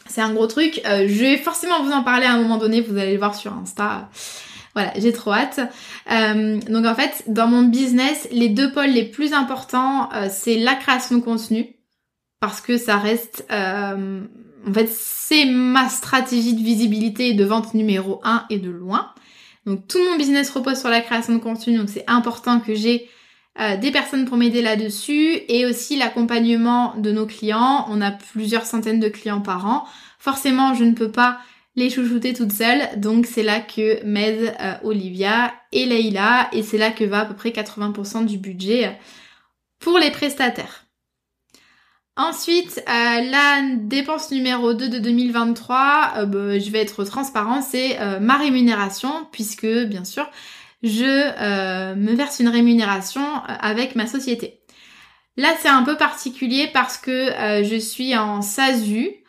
c'est 0.06 0.20
un 0.20 0.32
gros 0.32 0.46
truc. 0.46 0.80
Euh, 0.86 1.06
je 1.08 1.20
vais 1.20 1.36
forcément 1.36 1.82
vous 1.82 1.92
en 1.92 2.02
parler 2.02 2.26
à 2.26 2.32
un 2.32 2.40
moment 2.40 2.58
donné, 2.58 2.80
vous 2.80 2.96
allez 2.96 3.12
le 3.12 3.18
voir 3.18 3.34
sur 3.34 3.52
Insta. 3.52 4.08
Voilà, 4.74 4.92
j'ai 4.96 5.12
trop 5.12 5.32
hâte. 5.32 5.60
Euh, 6.10 6.58
donc 6.68 6.84
en 6.84 6.94
fait, 6.94 7.24
dans 7.28 7.46
mon 7.46 7.62
business, 7.62 8.28
les 8.32 8.48
deux 8.48 8.72
pôles 8.72 8.90
les 8.90 9.04
plus 9.04 9.32
importants, 9.32 10.12
euh, 10.12 10.28
c'est 10.30 10.56
la 10.56 10.74
création 10.74 11.18
de 11.18 11.22
contenu, 11.22 11.76
parce 12.40 12.60
que 12.60 12.76
ça 12.76 12.98
reste... 12.98 13.46
en 14.66 14.72
fait, 14.72 14.88
c'est 14.90 15.44
ma 15.46 15.88
stratégie 15.88 16.54
de 16.54 16.62
visibilité 16.62 17.28
et 17.28 17.34
de 17.34 17.44
vente 17.44 17.74
numéro 17.74 18.20
1 18.24 18.46
et 18.50 18.58
de 18.58 18.70
loin. 18.70 19.12
Donc 19.66 19.86
tout 19.88 19.98
mon 19.98 20.16
business 20.16 20.50
repose 20.50 20.78
sur 20.78 20.90
la 20.90 21.00
création 21.00 21.34
de 21.34 21.38
contenu, 21.38 21.78
donc 21.78 21.88
c'est 21.88 22.04
important 22.06 22.60
que 22.60 22.74
j'ai 22.74 23.08
des 23.80 23.92
personnes 23.92 24.24
pour 24.24 24.36
m'aider 24.36 24.62
là-dessus 24.62 25.38
et 25.48 25.64
aussi 25.64 25.96
l'accompagnement 25.96 26.94
de 26.96 27.12
nos 27.12 27.24
clients. 27.24 27.86
On 27.88 28.00
a 28.00 28.10
plusieurs 28.10 28.66
centaines 28.66 28.98
de 29.00 29.08
clients 29.08 29.40
par 29.40 29.64
an. 29.66 29.86
Forcément, 30.18 30.74
je 30.74 30.84
ne 30.84 30.92
peux 30.92 31.10
pas 31.10 31.38
les 31.76 31.90
chouchouter 31.90 32.34
toute 32.34 32.52
seule, 32.52 33.00
donc 33.00 33.26
c'est 33.26 33.42
là 33.42 33.60
que 33.60 34.04
m'aide 34.04 34.54
euh, 34.60 34.74
Olivia 34.84 35.52
et 35.72 35.86
Leïla, 35.86 36.48
et 36.52 36.62
c'est 36.62 36.78
là 36.78 36.90
que 36.90 37.04
va 37.04 37.20
à 37.20 37.24
peu 37.24 37.34
près 37.34 37.50
80% 37.50 38.26
du 38.26 38.38
budget 38.38 38.96
pour 39.80 39.98
les 39.98 40.10
prestataires. 40.10 40.83
Ensuite, 42.16 42.80
euh, 42.88 42.92
la 42.92 43.62
dépense 43.76 44.30
numéro 44.30 44.72
2 44.72 44.88
de 44.88 44.98
2023, 44.98 46.12
euh, 46.16 46.26
bah, 46.26 46.58
je 46.58 46.70
vais 46.70 46.80
être 46.80 47.02
transparent, 47.04 47.60
c'est 47.60 47.98
ma 48.20 48.36
rémunération, 48.36 49.26
puisque 49.32 49.66
bien 49.66 50.04
sûr, 50.04 50.28
je 50.82 51.94
me 51.94 52.14
verse 52.14 52.40
une 52.40 52.48
rémunération 52.48 53.24
avec 53.46 53.96
ma 53.96 54.06
société. 54.06 54.60
Là, 55.36 55.48
c'est 55.60 55.68
un 55.68 55.82
peu 55.82 55.96
particulier 55.96 56.70
parce 56.72 56.96
que 56.96 57.62
je 57.64 57.76
suis 57.76 58.16
en 58.16 58.42
SASU, 58.42 59.24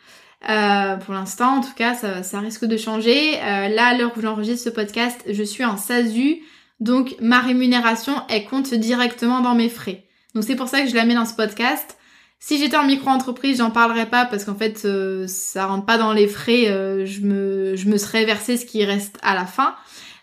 euh, 0.48 0.96
pour 0.96 1.14
l'instant, 1.14 1.56
en 1.56 1.60
tout 1.60 1.74
cas, 1.74 1.94
ça, 1.94 2.40
risque 2.40 2.64
de 2.64 2.76
changer. 2.76 3.36
Euh, 3.36 3.68
là, 3.68 3.86
à 3.86 3.94
l'heure 3.96 4.12
où 4.16 4.20
j'enregistre 4.20 4.64
ce 4.64 4.70
podcast, 4.70 5.20
je 5.28 5.42
suis 5.42 5.64
en 5.64 5.76
SASU, 5.76 6.42
donc 6.78 7.16
ma 7.20 7.40
rémunération, 7.40 8.14
elle 8.28 8.44
compte 8.44 8.72
directement 8.74 9.40
dans 9.40 9.54
mes 9.54 9.68
frais. 9.68 10.04
Donc 10.34 10.44
c'est 10.44 10.56
pour 10.56 10.68
ça 10.68 10.82
que 10.82 10.88
je 10.88 10.94
la 10.94 11.04
mets 11.04 11.14
dans 11.14 11.24
ce 11.24 11.34
podcast. 11.34 11.95
Si 12.38 12.58
j'étais 12.58 12.76
en 12.76 12.84
micro-entreprise, 12.84 13.58
j'en 13.58 13.70
parlerais 13.70 14.06
pas 14.06 14.26
parce 14.26 14.44
qu'en 14.44 14.54
fait, 14.54 14.84
euh, 14.84 15.26
ça 15.26 15.66
rentre 15.66 15.86
pas 15.86 15.98
dans 15.98 16.12
les 16.12 16.28
frais. 16.28 16.66
je 17.06 17.20
me, 17.22 17.76
je 17.76 17.88
me 17.88 17.98
serais 17.98 18.24
versé 18.24 18.56
ce 18.56 18.66
qui 18.66 18.84
reste 18.84 19.18
à 19.22 19.34
la 19.34 19.46
fin. 19.46 19.74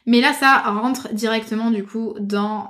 Mais 0.06 0.22
là, 0.22 0.34
ça 0.34 0.58
rentre 0.60 1.14
directement 1.14 1.72
du 1.72 1.86
coup 1.86 2.14
dans, 2.20 2.68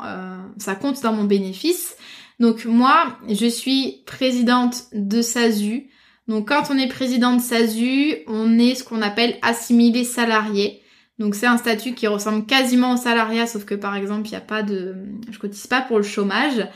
ça 0.58 0.76
compte 0.76 1.02
dans 1.02 1.14
mon 1.14 1.24
bénéfice. 1.24 1.96
Donc 2.40 2.66
moi, 2.66 3.18
je 3.30 3.48
suis 3.48 4.04
présidente 4.06 4.84
de 4.94 5.22
SASU. 5.22 5.90
Donc 6.28 6.48
quand 6.48 6.64
on 6.70 6.78
est 6.78 6.88
président 6.88 7.36
de 7.36 7.42
SASU, 7.42 8.18
on 8.28 8.58
est 8.58 8.76
ce 8.76 8.84
qu'on 8.84 9.02
appelle 9.02 9.38
assimilé 9.42 10.04
salarié. 10.04 10.82
Donc 11.20 11.36
c'est 11.36 11.46
un 11.46 11.58
statut 11.58 11.94
qui 11.94 12.08
ressemble 12.08 12.46
quasiment 12.46 12.94
au 12.94 12.98
salariat, 12.98 13.46
sauf 13.46 13.66
que 13.66 13.76
par 13.76 13.96
exemple, 13.96 14.28
il 14.28 14.32
n'y 14.32 14.38
a 14.38 14.42
pas 14.42 14.64
de... 14.64 14.96
Je 15.30 15.38
cotise 15.38 15.68
pas 15.68 15.82
pour 15.82 15.98
le 15.98 16.04
chômage. 16.04 16.68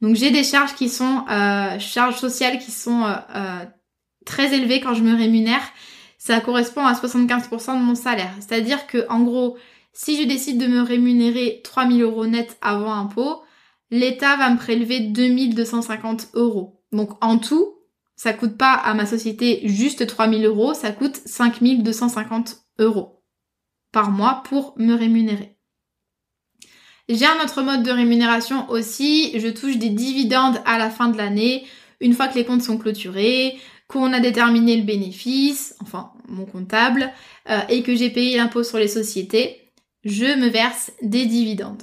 Donc 0.00 0.16
j'ai 0.16 0.30
des 0.30 0.44
charges 0.44 0.74
qui 0.74 0.88
sont... 0.88 1.24
Euh, 1.30 1.78
charges 1.78 2.18
sociales 2.18 2.58
qui 2.58 2.70
sont 2.70 3.04
euh, 3.04 3.14
euh, 3.34 3.64
très 4.24 4.54
élevées 4.54 4.80
quand 4.80 4.94
je 4.94 5.02
me 5.02 5.14
rémunère. 5.14 5.62
Ça 6.18 6.40
correspond 6.40 6.84
à 6.84 6.92
75% 6.92 7.78
de 7.78 7.84
mon 7.84 7.94
salaire. 7.94 8.32
C'est-à-dire 8.40 8.86
que 8.86 9.06
en 9.08 9.20
gros, 9.20 9.56
si 9.92 10.20
je 10.20 10.26
décide 10.26 10.58
de 10.58 10.66
me 10.66 10.82
rémunérer 10.82 11.60
3000 11.64 12.02
euros 12.02 12.26
net 12.26 12.58
avant 12.60 12.92
impôt, 12.92 13.42
l'État 13.90 14.36
va 14.36 14.50
me 14.50 14.58
prélever 14.58 15.00
2250 15.00 16.28
euros. 16.34 16.82
Donc 16.92 17.22
en 17.24 17.38
tout, 17.38 17.74
ça 18.16 18.32
coûte 18.32 18.56
pas 18.56 18.74
à 18.74 18.94
ma 18.94 19.06
société 19.06 19.62
juste 19.64 20.06
3000 20.06 20.44
euros, 20.44 20.74
ça 20.74 20.92
coûte 20.92 21.20
5250 21.24 22.58
euros 22.78 23.22
par 23.92 24.10
mois 24.10 24.42
pour 24.44 24.74
me 24.76 24.94
rémunérer. 24.94 25.59
J'ai 27.12 27.26
un 27.26 27.42
autre 27.42 27.62
mode 27.62 27.82
de 27.82 27.90
rémunération 27.90 28.70
aussi, 28.70 29.36
je 29.36 29.48
touche 29.48 29.78
des 29.78 29.88
dividendes 29.88 30.60
à 30.64 30.78
la 30.78 30.90
fin 30.90 31.08
de 31.08 31.18
l'année, 31.18 31.66
une 32.00 32.12
fois 32.14 32.28
que 32.28 32.36
les 32.36 32.44
comptes 32.44 32.62
sont 32.62 32.78
clôturés, 32.78 33.58
qu'on 33.88 34.12
a 34.12 34.20
déterminé 34.20 34.76
le 34.76 34.84
bénéfice, 34.84 35.74
enfin 35.82 36.12
mon 36.28 36.44
comptable, 36.44 37.10
euh, 37.48 37.58
et 37.68 37.82
que 37.82 37.96
j'ai 37.96 38.10
payé 38.10 38.36
l'impôt 38.36 38.62
sur 38.62 38.78
les 38.78 38.86
sociétés, 38.86 39.72
je 40.04 40.38
me 40.38 40.48
verse 40.48 40.92
des 41.02 41.26
dividendes. 41.26 41.82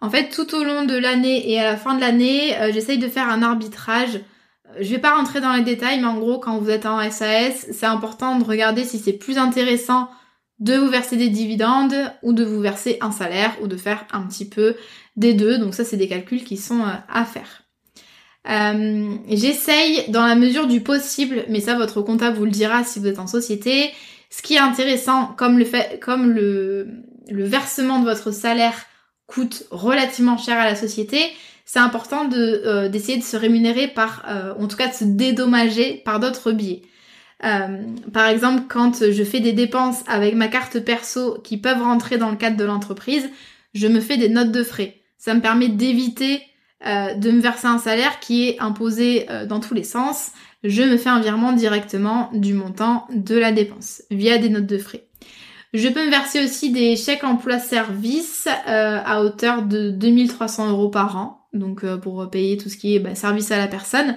En 0.00 0.10
fait, 0.10 0.28
tout 0.28 0.54
au 0.54 0.62
long 0.62 0.84
de 0.84 0.96
l'année 0.96 1.50
et 1.50 1.58
à 1.58 1.64
la 1.64 1.76
fin 1.76 1.96
de 1.96 2.00
l'année, 2.00 2.56
euh, 2.58 2.70
j'essaye 2.72 2.98
de 2.98 3.08
faire 3.08 3.28
un 3.28 3.42
arbitrage. 3.42 4.20
Je 4.78 4.90
vais 4.90 4.98
pas 4.98 5.16
rentrer 5.16 5.40
dans 5.40 5.54
les 5.54 5.64
détails, 5.64 5.98
mais 5.98 6.06
en 6.06 6.20
gros, 6.20 6.38
quand 6.38 6.56
vous 6.58 6.70
êtes 6.70 6.86
en 6.86 7.00
SAS, 7.10 7.66
c'est 7.72 7.86
important 7.86 8.38
de 8.38 8.44
regarder 8.44 8.84
si 8.84 9.00
c'est 9.00 9.12
plus 9.12 9.38
intéressant 9.38 10.08
de 10.60 10.74
vous 10.74 10.88
verser 10.88 11.16
des 11.16 11.28
dividendes 11.28 11.94
ou 12.22 12.32
de 12.32 12.44
vous 12.44 12.60
verser 12.60 12.98
un 13.00 13.12
salaire 13.12 13.56
ou 13.62 13.66
de 13.68 13.76
faire 13.76 14.06
un 14.12 14.22
petit 14.22 14.48
peu 14.48 14.74
des 15.16 15.34
deux. 15.34 15.58
Donc 15.58 15.74
ça, 15.74 15.84
c'est 15.84 15.96
des 15.96 16.08
calculs 16.08 16.44
qui 16.44 16.56
sont 16.56 16.80
euh, 16.80 16.92
à 17.08 17.24
faire. 17.24 17.62
Euh, 18.48 19.16
J'essaye 19.28 20.10
dans 20.10 20.26
la 20.26 20.34
mesure 20.34 20.66
du 20.66 20.80
possible, 20.80 21.44
mais 21.48 21.60
ça 21.60 21.76
votre 21.76 22.00
comptable 22.02 22.36
vous 22.36 22.44
le 22.44 22.50
dira 22.50 22.84
si 22.84 22.98
vous 22.98 23.06
êtes 23.06 23.18
en 23.18 23.26
société. 23.26 23.90
Ce 24.30 24.42
qui 24.42 24.54
est 24.54 24.58
intéressant, 24.58 25.26
comme 25.36 25.58
le 25.58 25.64
fait, 25.64 26.00
comme 26.00 26.30
le, 26.30 27.04
versement 27.30 28.00
de 28.00 28.04
votre 28.04 28.30
salaire 28.30 28.86
coûte 29.26 29.64
relativement 29.70 30.38
cher 30.38 30.58
à 30.58 30.64
la 30.64 30.74
société, 30.74 31.20
c'est 31.66 31.78
important 31.78 32.24
de 32.24 32.62
euh, 32.64 32.88
d'essayer 32.88 33.18
de 33.18 33.22
se 33.22 33.36
rémunérer 33.36 33.88
par, 33.88 34.24
euh, 34.28 34.54
en 34.58 34.68
tout 34.68 34.76
cas 34.76 34.88
de 34.88 34.94
se 34.94 35.04
dédommager 35.04 36.02
par 36.04 36.20
d'autres 36.20 36.52
biais. 36.52 36.82
Euh, 37.44 37.84
par 38.12 38.26
exemple, 38.26 38.64
quand 38.68 39.10
je 39.10 39.24
fais 39.24 39.40
des 39.40 39.52
dépenses 39.52 40.02
avec 40.06 40.34
ma 40.34 40.48
carte 40.48 40.80
perso 40.80 41.38
qui 41.44 41.56
peuvent 41.56 41.82
rentrer 41.82 42.18
dans 42.18 42.30
le 42.30 42.36
cadre 42.36 42.56
de 42.56 42.64
l'entreprise, 42.64 43.28
je 43.74 43.86
me 43.86 44.00
fais 44.00 44.16
des 44.16 44.28
notes 44.28 44.52
de 44.52 44.62
frais. 44.62 44.96
Ça 45.18 45.34
me 45.34 45.40
permet 45.40 45.68
d'éviter 45.68 46.42
de 46.84 47.32
me 47.32 47.40
verser 47.40 47.66
un 47.66 47.78
salaire 47.78 48.20
qui 48.20 48.48
est 48.48 48.60
imposé 48.60 49.26
dans 49.48 49.58
tous 49.58 49.74
les 49.74 49.82
sens, 49.82 50.30
je 50.64 50.82
me 50.82 50.96
fais 50.96 51.08
un 51.08 51.20
virement 51.20 51.52
directement 51.52 52.30
du 52.32 52.54
montant 52.54 53.06
de 53.14 53.36
la 53.36 53.52
dépense 53.52 54.02
via 54.10 54.38
des 54.38 54.48
notes 54.48 54.66
de 54.66 54.78
frais. 54.78 55.04
Je 55.74 55.88
peux 55.88 56.04
me 56.04 56.10
verser 56.10 56.42
aussi 56.42 56.72
des 56.72 56.96
chèques 56.96 57.24
emploi-service 57.24 58.48
euh, 58.68 58.98
à 59.04 59.22
hauteur 59.22 59.62
de 59.62 59.90
2300 59.90 60.70
euros 60.70 60.88
par 60.88 61.16
an, 61.16 61.46
donc 61.52 61.84
euh, 61.84 61.98
pour 61.98 62.28
payer 62.30 62.56
tout 62.56 62.70
ce 62.70 62.76
qui 62.76 62.96
est 62.96 62.98
bah, 62.98 63.14
service 63.14 63.50
à 63.52 63.58
la 63.58 63.68
personne. 63.68 64.16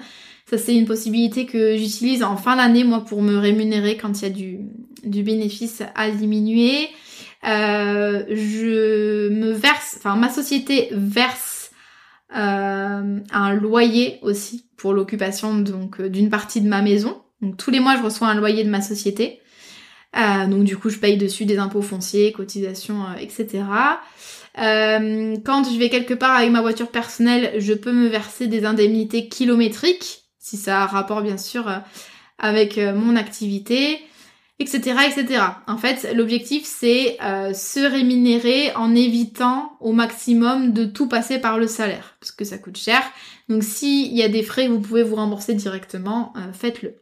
Ça 0.52 0.58
c'est 0.58 0.76
une 0.76 0.86
possibilité 0.86 1.48
que 1.48 1.76
j'utilise 1.78 2.22
en 2.22 2.38
fin 2.38 2.58
d'année 2.58 2.84
moi 2.84 3.04
pour 3.04 3.24
me 3.24 3.38
rémunérer 3.38 3.98
quand 3.98 4.22
il 4.22 4.24
y 4.24 4.26
a 4.26 4.30
du, 4.30 5.24
bénéfice 5.24 5.82
à 5.96 6.12
diminuer. 6.12 6.90
Euh, 7.48 8.24
je 8.30 9.30
me 9.30 9.52
verse, 9.52 9.96
enfin 9.98 10.16
ma 10.16 10.30
société 10.30 10.90
verse 10.92 11.72
un 12.34 13.54
loyer 13.54 14.20
aussi 14.22 14.66
pour 14.78 14.94
l'occupation 14.94 15.56
donc 15.56 16.02
d'une 16.02 16.30
partie 16.30 16.62
de 16.62 16.68
ma 16.68 16.82
maison. 16.82 17.22
Donc 17.42 17.58
tous 17.58 17.72
les 17.72 17.80
mois 17.80 17.98
je 17.98 18.04
reçois 18.04 18.28
un 18.28 18.36
loyer 18.36 18.64
de 18.64 18.70
ma 18.70 18.82
société. 18.82 19.42
Euh, 20.18 20.46
donc 20.48 20.64
du 20.64 20.78
coup, 20.78 20.90
je 20.90 20.98
paye 20.98 21.18
dessus 21.18 21.46
des 21.46 21.58
impôts 21.58 21.82
fonciers, 21.82 22.32
cotisations, 22.32 23.04
euh, 23.04 23.20
etc. 23.20 23.64
Euh, 24.58 25.36
quand 25.46 25.64
je 25.72 25.78
vais 25.78 25.90
quelque 25.90 26.14
part 26.14 26.36
avec 26.36 26.52
ma 26.52 26.62
voiture 26.62 26.90
personnelle, 26.90 27.54
je 27.58 27.74
peux 27.74 27.94
me 27.94 28.08
verser 28.08 28.48
des 28.48 28.66
indemnités 28.66 29.30
kilométriques, 29.30 30.21
si 30.42 30.58
ça 30.58 30.82
a 30.82 30.86
rapport 30.88 31.22
bien 31.22 31.38
sûr 31.38 31.72
avec 32.38 32.78
mon 32.78 33.16
activité, 33.16 34.00
etc., 34.60 34.96
etc. 35.08 35.44
En 35.68 35.78
fait, 35.78 36.12
l'objectif 36.16 36.66
c'est 36.66 37.18
se 37.54 37.80
rémunérer 37.80 38.74
en 38.76 38.96
évitant 38.96 39.78
au 39.80 39.92
maximum 39.92 40.74
de 40.74 40.86
tout 40.86 41.08
passer 41.08 41.40
par 41.40 41.60
le 41.60 41.68
salaire, 41.68 42.16
parce 42.20 42.32
que 42.32 42.44
ça 42.44 42.58
coûte 42.58 42.78
cher. 42.78 43.04
Donc 43.48 43.64
s'il 43.64 44.14
y 44.14 44.24
a 44.24 44.30
des 44.30 44.42
frais 44.42 44.68
vous 44.68 44.80
pouvez 44.80 45.04
vous 45.04 45.16
rembourser 45.16 45.54
directement, 45.54 46.34
faites-le. 46.54 46.96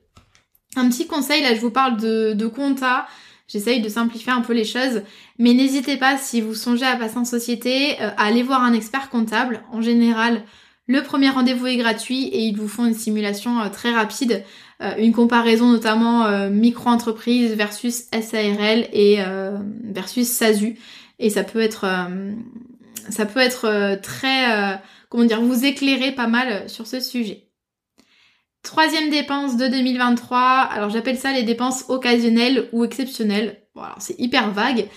Un 0.76 0.90
petit 0.90 1.08
conseil, 1.08 1.42
là 1.42 1.56
je 1.56 1.62
vous 1.62 1.72
parle 1.72 1.98
de, 1.98 2.34
de 2.34 2.48
compta, 2.48 3.08
j'essaye 3.50 3.82
de 3.82 3.90
simplifier 3.90 4.32
un 4.32 4.42
peu 4.42 4.54
les 4.54 4.64
choses, 4.64 5.02
mais 5.38 5.54
n'hésitez 5.54 5.98
pas 5.98 6.18
si 6.18 6.40
vous 6.40 6.54
songez 6.54 6.86
à 6.86 6.96
passer 6.96 7.18
en 7.18 7.26
société, 7.26 8.00
euh, 8.02 8.12
à 8.16 8.26
aller 8.26 8.44
voir 8.44 8.64
un 8.64 8.74
expert 8.74 9.10
comptable. 9.10 9.62
En 9.72 9.82
général, 9.82 10.44
le 10.90 11.02
premier 11.04 11.30
rendez-vous 11.30 11.68
est 11.68 11.78
gratuit 11.78 12.26
et 12.26 12.40
ils 12.40 12.58
vous 12.58 12.68
font 12.68 12.86
une 12.86 12.94
simulation 12.94 13.62
euh, 13.62 13.70
très 13.70 13.92
rapide, 13.92 14.44
euh, 14.82 14.96
une 14.98 15.14
comparaison 15.14 15.68
notamment 15.68 16.50
micro-entreprise 16.50 17.54
versus 17.54 18.08
SARL 18.12 18.88
et 18.92 19.20
versus 19.84 20.28
SASU. 20.28 20.78
Et 21.20 21.30
ça 21.30 21.44
peut 21.44 21.62
être 21.62 21.86
ça 23.10 23.26
peut 23.26 23.40
être 23.40 24.00
très 24.02 24.80
comment 25.10 25.26
dire 25.26 25.42
vous 25.42 25.66
éclairer 25.66 26.12
pas 26.12 26.28
mal 26.28 26.70
sur 26.70 26.88
ce 26.88 27.00
sujet. 27.00 27.50
Troisième 28.64 29.10
dépense 29.10 29.58
de 29.58 29.68
2023, 29.68 30.40
alors 30.40 30.90
j'appelle 30.90 31.18
ça 31.18 31.32
les 31.32 31.44
dépenses 31.44 31.86
occasionnelles 31.88 32.68
ou 32.74 32.84
exceptionnelles. 32.84 33.62
Bon, 33.74 33.82
alors 33.82 34.02
c'est 34.02 34.20
hyper 34.20 34.52
vague, 34.52 34.88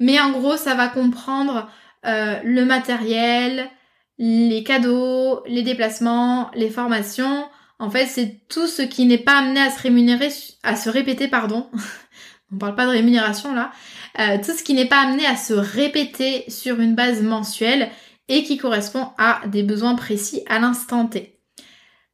mais 0.00 0.20
en 0.20 0.32
gros 0.32 0.56
ça 0.56 0.74
va 0.74 0.88
comprendre 0.88 1.68
euh, 2.04 2.40
le 2.42 2.64
matériel, 2.64 3.70
les 4.18 4.62
cadeaux, 4.64 5.42
les 5.46 5.62
déplacements, 5.62 6.50
les 6.54 6.70
formations. 6.70 7.46
En 7.78 7.90
fait, 7.90 8.06
c'est 8.06 8.40
tout 8.48 8.66
ce 8.66 8.82
qui 8.82 9.06
n'est 9.06 9.18
pas 9.18 9.38
amené 9.38 9.60
à 9.60 9.70
se 9.70 9.82
rémunérer, 9.82 10.28
à 10.62 10.76
se 10.76 10.88
répéter, 10.88 11.28
pardon. 11.28 11.68
On 12.52 12.58
parle 12.58 12.74
pas 12.74 12.84
de 12.84 12.90
rémunération 12.90 13.54
là. 13.54 13.72
Euh, 14.18 14.36
tout 14.44 14.52
ce 14.52 14.62
qui 14.62 14.74
n'est 14.74 14.88
pas 14.88 15.00
amené 15.00 15.24
à 15.26 15.36
se 15.36 15.54
répéter 15.54 16.44
sur 16.48 16.80
une 16.80 16.94
base 16.94 17.22
mensuelle 17.22 17.88
et 18.28 18.44
qui 18.44 18.58
correspond 18.58 19.08
à 19.16 19.40
des 19.46 19.62
besoins 19.62 19.94
précis 19.94 20.42
à 20.48 20.58
l'instant 20.58 21.06
T. 21.06 21.38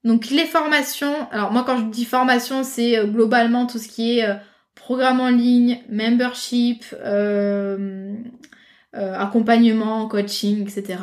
Donc 0.05 0.31
les 0.31 0.47
formations, 0.47 1.29
alors 1.33 1.51
moi 1.51 1.65
quand 1.67 1.77
je 1.79 1.85
dis 1.85 2.05
formation, 2.05 2.63
c'est 2.63 2.97
euh, 2.97 3.07
globalement 3.07 3.67
tout 3.67 3.79
ce 3.79 3.89
qui 3.89 4.19
est 4.19 4.25
euh, 4.25 4.37
programme 4.77 5.21
en 5.21 5.29
ligne, 5.29 5.83
membership, 5.91 6.85
accompagnement, 8.93 10.07
coaching, 10.07 10.63
etc. 10.63 10.99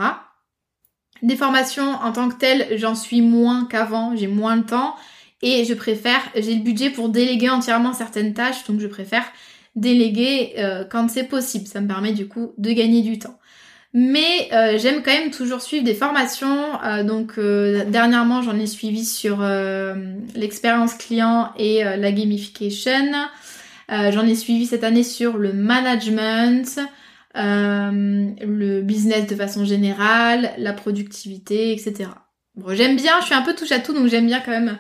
Des 1.21 1.35
formations 1.35 1.91
en 1.91 2.11
tant 2.11 2.29
que 2.29 2.35
telles, 2.35 2.77
j'en 2.77 2.95
suis 2.95 3.21
moins 3.21 3.65
qu'avant, 3.65 4.15
j'ai 4.15 4.27
moins 4.27 4.57
de 4.57 4.63
temps 4.63 4.95
et 5.41 5.65
je 5.65 5.73
préfère, 5.73 6.21
j'ai 6.35 6.55
le 6.55 6.61
budget 6.61 6.89
pour 6.89 7.09
déléguer 7.09 7.49
entièrement 7.49 7.93
certaines 7.93 8.33
tâches, 8.33 8.63
donc 8.65 8.79
je 8.79 8.87
préfère 8.87 9.23
déléguer 9.75 10.55
quand 10.89 11.09
c'est 11.09 11.25
possible. 11.25 11.67
Ça 11.67 11.81
me 11.81 11.87
permet 11.87 12.13
du 12.13 12.27
coup 12.27 12.53
de 12.57 12.71
gagner 12.71 13.01
du 13.01 13.19
temps. 13.19 13.37
Mais 13.97 14.49
euh, 14.51 14.77
j'aime 14.77 15.01
quand 15.03 15.13
même 15.13 15.31
toujours 15.31 15.61
suivre 15.61 15.85
des 15.85 15.93
formations. 15.93 16.83
Euh, 16.83 17.03
donc 17.03 17.37
euh, 17.37 17.85
dernièrement, 17.85 18.41
j'en 18.41 18.59
ai 18.59 18.67
suivi 18.67 19.05
sur 19.05 19.41
l'expérience 20.35 20.95
client 20.95 21.53
et 21.57 21.81
la 21.83 22.11
gamification. 22.11 23.13
j'en 23.89 24.27
ai 24.27 24.35
suivi 24.35 24.65
cette 24.65 24.83
année 24.83 25.03
sur 25.03 25.37
le 25.37 25.53
management, 25.53 26.77
le 27.35 28.81
business 28.81 29.27
de 29.27 29.35
façon 29.35 29.65
générale, 29.65 30.51
la 30.57 30.73
productivité, 30.73 31.71
etc. 31.73 32.09
Bon, 32.55 32.73
j'aime 32.73 32.95
bien, 32.95 33.19
je 33.19 33.25
suis 33.25 33.35
un 33.35 33.41
peu 33.41 33.53
touche 33.53 33.71
à 33.71 33.79
tout, 33.79 33.93
donc 33.93 34.07
j'aime 34.07 34.25
bien 34.25 34.39
quand 34.39 34.51
même 34.51 34.77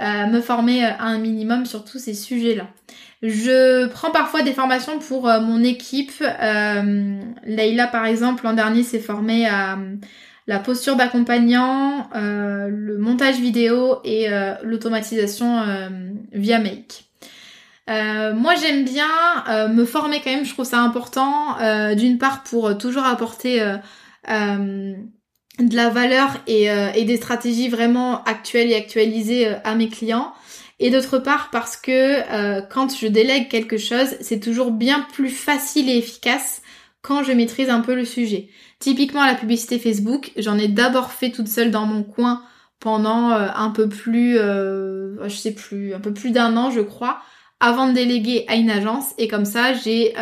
me 0.00 0.40
former 0.40 0.84
à 0.84 1.04
un 1.04 1.18
minimum 1.18 1.66
sur 1.66 1.84
tous 1.84 1.98
ces 1.98 2.14
sujets-là. 2.14 2.66
Je 3.22 3.86
prends 3.86 4.10
parfois 4.10 4.42
des 4.42 4.52
formations 4.52 4.98
pour 4.98 5.28
euh, 5.28 5.40
mon 5.40 5.62
équipe. 5.62 6.12
Euh, 6.22 7.20
Leïla, 7.44 7.86
par 7.86 8.04
exemple, 8.04 8.44
l'an 8.44 8.52
dernier 8.52 8.82
s'est 8.82 8.98
formée 8.98 9.46
à 9.46 9.74
euh, 9.74 9.94
la 10.48 10.58
posture 10.58 10.96
d'accompagnant, 10.96 12.10
euh, 12.16 12.66
le 12.68 12.98
montage 12.98 13.38
vidéo 13.38 14.00
et 14.04 14.26
l'automatisation 14.64 15.62
via 16.32 16.58
Make. 16.58 17.11
Moi 17.88 18.54
j'aime 18.60 18.84
bien 18.84 19.08
me 19.68 19.84
former 19.84 20.20
quand 20.20 20.30
même, 20.30 20.44
je 20.44 20.52
trouve 20.52 20.64
ça 20.64 20.80
important, 20.80 21.56
d'une 21.94 22.18
part 22.18 22.42
pour 22.42 22.78
toujours 22.78 23.04
apporter 23.04 23.60
de 24.28 25.76
la 25.76 25.88
valeur 25.90 26.30
et, 26.46 26.66
et, 26.66 27.04
des 27.04 27.16
stratégies 27.16 27.68
vraiment 27.68 28.22
actuelles 28.24 28.70
et 28.70 28.76
actualisées 28.76 29.48
à 29.64 29.74
mes 29.74 29.88
clients, 29.88 30.32
et 30.82 30.90
d'autre 30.90 31.18
part 31.18 31.50
parce 31.50 31.76
que 31.76 31.90
euh, 31.90 32.60
quand 32.60 32.94
je 32.94 33.06
délègue 33.06 33.48
quelque 33.48 33.78
chose, 33.78 34.16
c'est 34.20 34.40
toujours 34.40 34.72
bien 34.72 35.06
plus 35.12 35.30
facile 35.30 35.88
et 35.88 35.96
efficace 35.96 36.60
quand 37.02 37.22
je 37.22 37.30
maîtrise 37.30 37.70
un 37.70 37.80
peu 37.80 37.94
le 37.94 38.04
sujet. 38.04 38.48
Typiquement 38.80 39.24
la 39.24 39.36
publicité 39.36 39.78
Facebook, 39.78 40.32
j'en 40.36 40.58
ai 40.58 40.66
d'abord 40.66 41.12
fait 41.12 41.30
toute 41.30 41.46
seule 41.46 41.70
dans 41.70 41.86
mon 41.86 42.02
coin 42.02 42.42
pendant 42.80 43.30
euh, 43.30 43.46
un 43.54 43.70
peu 43.70 43.88
plus, 43.88 44.36
euh, 44.38 45.28
je 45.28 45.36
sais 45.36 45.52
plus, 45.52 45.94
un 45.94 46.00
peu 46.00 46.12
plus 46.12 46.32
d'un 46.32 46.56
an 46.56 46.72
je 46.72 46.80
crois, 46.80 47.20
avant 47.62 47.86
de 47.86 47.92
déléguer 47.92 48.44
à 48.48 48.56
une 48.56 48.70
agence 48.70 49.14
et 49.16 49.28
comme 49.28 49.46
ça 49.46 49.72
j'ai 49.72 50.12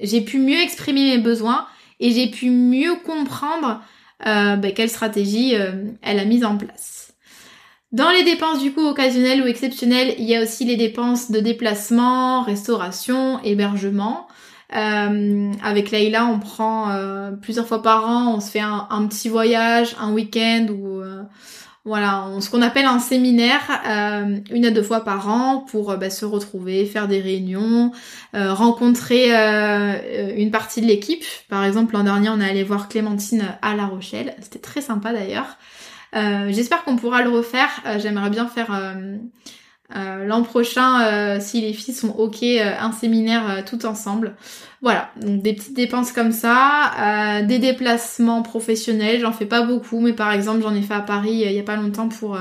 j'ai 0.00 0.20
pu 0.22 0.38
mieux 0.38 0.60
exprimer 0.60 1.16
mes 1.16 1.22
besoins 1.22 1.66
et 1.98 2.12
j'ai 2.12 2.28
pu 2.28 2.50
mieux 2.50 2.94
comprendre 3.04 3.82
ben, 4.24 4.72
quelle 4.74 4.88
stratégie 4.88 5.54
elle 6.02 6.18
a 6.18 6.24
mise 6.24 6.44
en 6.44 6.56
place. 6.56 7.00
Dans 7.92 8.10
les 8.10 8.22
dépenses 8.22 8.60
du 8.60 8.72
coup 8.72 8.86
occasionnelles 8.86 9.42
ou 9.42 9.46
exceptionnelles, 9.46 10.14
il 10.18 10.24
y 10.24 10.36
a 10.36 10.42
aussi 10.42 10.64
les 10.64 10.76
dépenses 10.76 11.32
de 11.32 11.40
déplacement, 11.40 12.42
restauration, 12.42 13.42
hébergement. 13.42 14.28
Euh, 14.76 15.52
avec 15.64 15.90
Leïla, 15.90 16.26
on 16.26 16.38
prend 16.38 16.90
euh, 16.90 17.32
plusieurs 17.32 17.66
fois 17.66 17.82
par 17.82 18.08
an, 18.08 18.36
on 18.36 18.40
se 18.40 18.52
fait 18.52 18.60
un, 18.60 19.06
petit 19.08 19.28
voyage, 19.28 19.96
un 19.98 20.12
week-end 20.12 20.68
ou 20.70 21.00
euh, 21.00 21.22
voilà, 21.84 22.28
ce 22.40 22.50
qu'on 22.50 22.62
appelle 22.62 22.84
un 22.84 22.98
séminaire, 22.98 23.62
euh, 23.86 24.38
une 24.50 24.66
à 24.66 24.70
deux 24.70 24.82
fois 24.82 25.00
par 25.00 25.28
an 25.28 25.64
pour 25.70 25.96
bah, 25.96 26.10
se 26.10 26.24
retrouver, 26.24 26.84
faire 26.84 27.08
des 27.08 27.20
réunions, 27.20 27.92
rencontrer 28.34 29.30
une 30.36 30.50
partie 30.50 30.82
de 30.82 30.86
l'équipe. 30.86 31.24
Par 31.48 31.64
exemple, 31.64 31.94
l'an 31.94 32.04
dernier, 32.04 32.28
on 32.28 32.40
est 32.40 32.48
allé 32.48 32.64
voir 32.64 32.88
Clémentine 32.88 33.44
à 33.62 33.74
La 33.74 33.86
Rochelle. 33.86 34.34
C'était 34.40 34.58
très 34.58 34.82
sympa 34.82 35.12
d'ailleurs. 35.12 35.56
Euh, 36.16 36.48
j'espère 36.50 36.84
qu'on 36.84 36.96
pourra 36.96 37.22
le 37.22 37.30
refaire. 37.30 37.70
Euh, 37.86 37.98
j'aimerais 37.98 38.30
bien 38.30 38.46
faire 38.46 38.70
euh, 39.94 40.24
l'an 40.24 40.42
prochain, 40.42 41.38
si 41.40 41.60
les 41.60 41.72
filles 41.72 41.94
sont 41.94 42.10
ok, 42.10 42.42
un 42.42 42.92
séminaire 42.92 43.64
tout 43.64 43.86
ensemble. 43.86 44.36
Voilà, 44.82 45.10
donc 45.20 45.42
des 45.42 45.54
petites 45.54 45.74
dépenses 45.74 46.12
comme 46.12 46.32
ça, 46.32 47.42
des 47.46 47.58
déplacements 47.58 48.42
professionnels, 48.42 49.20
j'en 49.20 49.32
fais 49.32 49.46
pas 49.46 49.62
beaucoup, 49.62 50.00
mais 50.00 50.12
par 50.12 50.32
exemple 50.32 50.62
j'en 50.62 50.74
ai 50.74 50.82
fait 50.82 50.94
à 50.94 51.00
Paris 51.00 51.42
il 51.44 51.52
y 51.52 51.58
a 51.58 51.62
pas 51.62 51.76
longtemps 51.76 52.08
pour, 52.08 52.38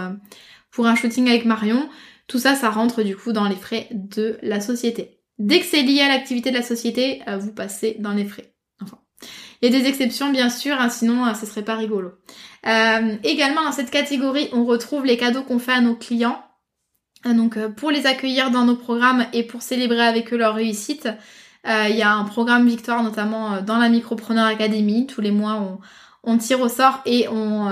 pour 0.72 0.88
un 0.88 0.96
shooting 0.96 1.28
avec 1.28 1.46
Marion. 1.46 1.90
Tout 2.28 2.40
ça, 2.40 2.56
ça 2.56 2.70
rentre 2.70 3.04
du 3.04 3.16
coup 3.18 3.34
dans 3.34 3.48
les 3.48 3.56
frais 3.56 3.88
de 3.92 4.38
la 4.42 4.62
société. 4.62 5.20
Dès 5.38 5.60
que 5.60 5.66
c'est 5.66 5.82
lié 5.82 6.02
à 6.02 6.08
l'activité 6.08 6.52
de 6.52 6.56
la 6.56 6.64
société, 6.64 7.22
vous 7.40 7.52
passez 7.52 7.98
dans 8.00 8.14
les 8.14 8.26
frais. 8.26 8.54
Enfin, 8.82 9.00
il 9.62 9.72
y 9.72 9.76
a 9.76 9.80
des 9.80 9.88
exceptions 9.88 10.32
bien 10.32 10.50
sûr, 10.50 10.76
hein, 10.80 10.90
sinon 10.90 11.34
ce 11.34 11.46
serait 11.46 11.64
pas 11.64 11.76
rigolo. 11.76 12.12
Euh, 12.68 13.16
également 13.24 13.64
dans 13.64 13.72
cette 13.72 13.92
catégorie, 13.92 14.50
on 14.52 14.66
retrouve 14.66 15.06
les 15.06 15.18
cadeaux 15.18 15.44
qu'on 15.44 15.60
fait 15.60 15.72
à 15.72 15.82
nos 15.82 15.96
clients. 15.96 16.44
Euh, 17.26 17.34
donc 17.34 17.58
euh, 17.58 17.70
pour 17.70 17.92
les 17.92 18.06
accueillir 18.06 18.52
dans 18.52 18.66
nos 18.66 18.76
programmes 18.76 19.26
et 19.34 19.44
pour 19.44 19.62
célébrer 19.62 20.02
avec 20.02 20.34
eux 20.34 20.38
leur 20.38 20.56
réussite, 20.56 21.10
il 21.66 21.96
y 21.96 22.02
a 22.02 22.14
un 22.14 22.24
programme 22.24 22.68
victoire 22.68 23.04
notamment 23.04 23.62
dans 23.62 23.78
la 23.78 23.90
Micropreneur 23.90 24.46
Academy. 24.46 25.06
Tous 25.06 25.20
les 25.20 25.30
mois, 25.30 25.78
on 26.24 26.38
tire 26.38 26.62
au 26.62 26.70
sort 26.70 27.02
et 27.06 27.28
on, 27.28 27.68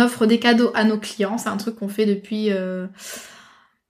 offre 0.00 0.26
des 0.26 0.40
cadeaux 0.40 0.72
à 0.74 0.82
nos 0.82 0.98
clients. 0.98 1.38
C'est 1.38 1.48
un 1.48 1.56
truc 1.56 1.76
qu'on 1.76 1.88
fait 1.88 2.04
depuis 2.04 2.50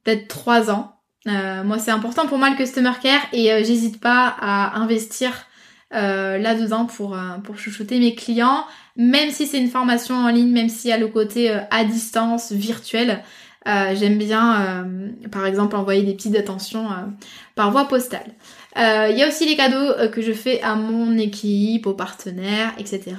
peut-être 0.04 0.28
trois 0.28 0.70
ans. 0.70 1.00
moi, 1.24 1.78
c'est 1.78 1.90
important 1.90 2.26
pour 2.26 2.36
moi 2.36 2.50
le 2.50 2.56
customer 2.56 2.92
care 3.02 3.22
et 3.32 3.64
j'hésite 3.64 4.00
pas 4.00 4.36
à 4.38 4.76
investir 4.76 5.46
là-dedans 5.90 6.84
pour, 6.84 7.16
pour 7.42 7.58
chouchouter 7.58 7.98
mes 7.98 8.14
clients, 8.14 8.66
même 8.96 9.30
si 9.30 9.46
c'est 9.46 9.58
une 9.58 9.70
formation 9.70 10.14
en 10.14 10.28
ligne, 10.28 10.52
même 10.52 10.68
y 10.84 10.92
a 10.92 10.98
le 10.98 11.08
côté 11.08 11.50
à 11.70 11.84
distance, 11.84 12.52
virtuel. 12.52 13.24
Euh, 13.66 13.94
j'aime 13.96 14.16
bien, 14.16 14.60
euh, 14.60 15.28
par 15.30 15.44
exemple, 15.44 15.74
envoyer 15.74 16.02
des 16.02 16.14
petites 16.14 16.36
attentions 16.36 16.86
euh, 16.86 17.06
par 17.54 17.72
voie 17.72 17.86
postale. 17.88 18.34
Il 18.78 19.16
y 19.16 19.22
a 19.22 19.28
aussi 19.28 19.46
les 19.46 19.56
cadeaux 19.56 20.10
que 20.12 20.20
je 20.20 20.32
fais 20.32 20.60
à 20.60 20.74
mon 20.74 21.16
équipe, 21.16 21.86
aux 21.86 21.94
partenaires, 21.94 22.74
etc. 22.78 23.16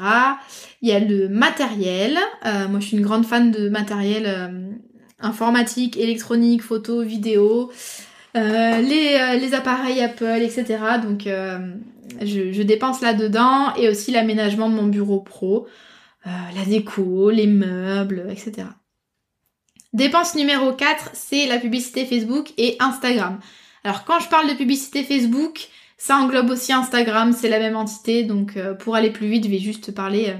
Il 0.83 0.89
y 0.89 0.91
a 0.91 0.99
le 0.99 1.29
matériel. 1.29 2.15
moi, 2.69 2.79
je 2.79 2.85
suis 2.85 2.97
une 2.97 3.03
grande 3.03 3.25
fan 3.25 3.49
de 3.49 3.67
matériel 3.67 4.77
informatique, 5.19 5.97
électronique, 5.97 6.61
photo, 6.61 7.01
vidéo. 7.01 7.71
les, 8.35 9.39
les, 9.39 9.53
appareils 9.55 9.99
Apple, 9.99 10.43
etc. 10.43 10.77
Donc 11.03 11.27
je, 12.21 12.51
je, 12.51 12.61
dépense 12.61 13.01
là-dedans 13.01 13.73
et 13.77 13.89
aussi 13.89 14.11
l'aménagement 14.11 14.69
de 14.69 14.75
mon 14.75 14.85
bureau 14.85 15.21
pro, 15.21 15.65
la 16.23 16.65
déco, 16.67 17.31
les 17.31 17.47
meubles, 17.47 18.27
etc. 18.29 18.67
Dépense 19.93 20.35
numéro 20.35 20.73
4, 20.73 21.11
c'est 21.13 21.45
la 21.47 21.59
publicité 21.59 22.05
Facebook 22.05 22.51
et 22.57 22.75
Instagram. 22.79 23.39
Alors 23.83 24.03
quand 24.03 24.19
je 24.19 24.27
parle 24.27 24.49
de 24.49 24.53
publicité 24.53 25.03
Facebook, 25.03 25.69
ça 25.97 26.17
englobe 26.17 26.49
aussi 26.49 26.73
Instagram, 26.73 27.33
c'est 27.33 27.49
la 27.49 27.59
même 27.59 27.75
entité, 27.75 28.23
donc 28.23 28.57
euh, 28.57 28.73
pour 28.73 28.95
aller 28.95 29.11
plus 29.11 29.27
vite, 29.27 29.45
je 29.45 29.49
vais 29.49 29.59
juste 29.59 29.93
parler 29.93 30.27
euh, 30.29 30.37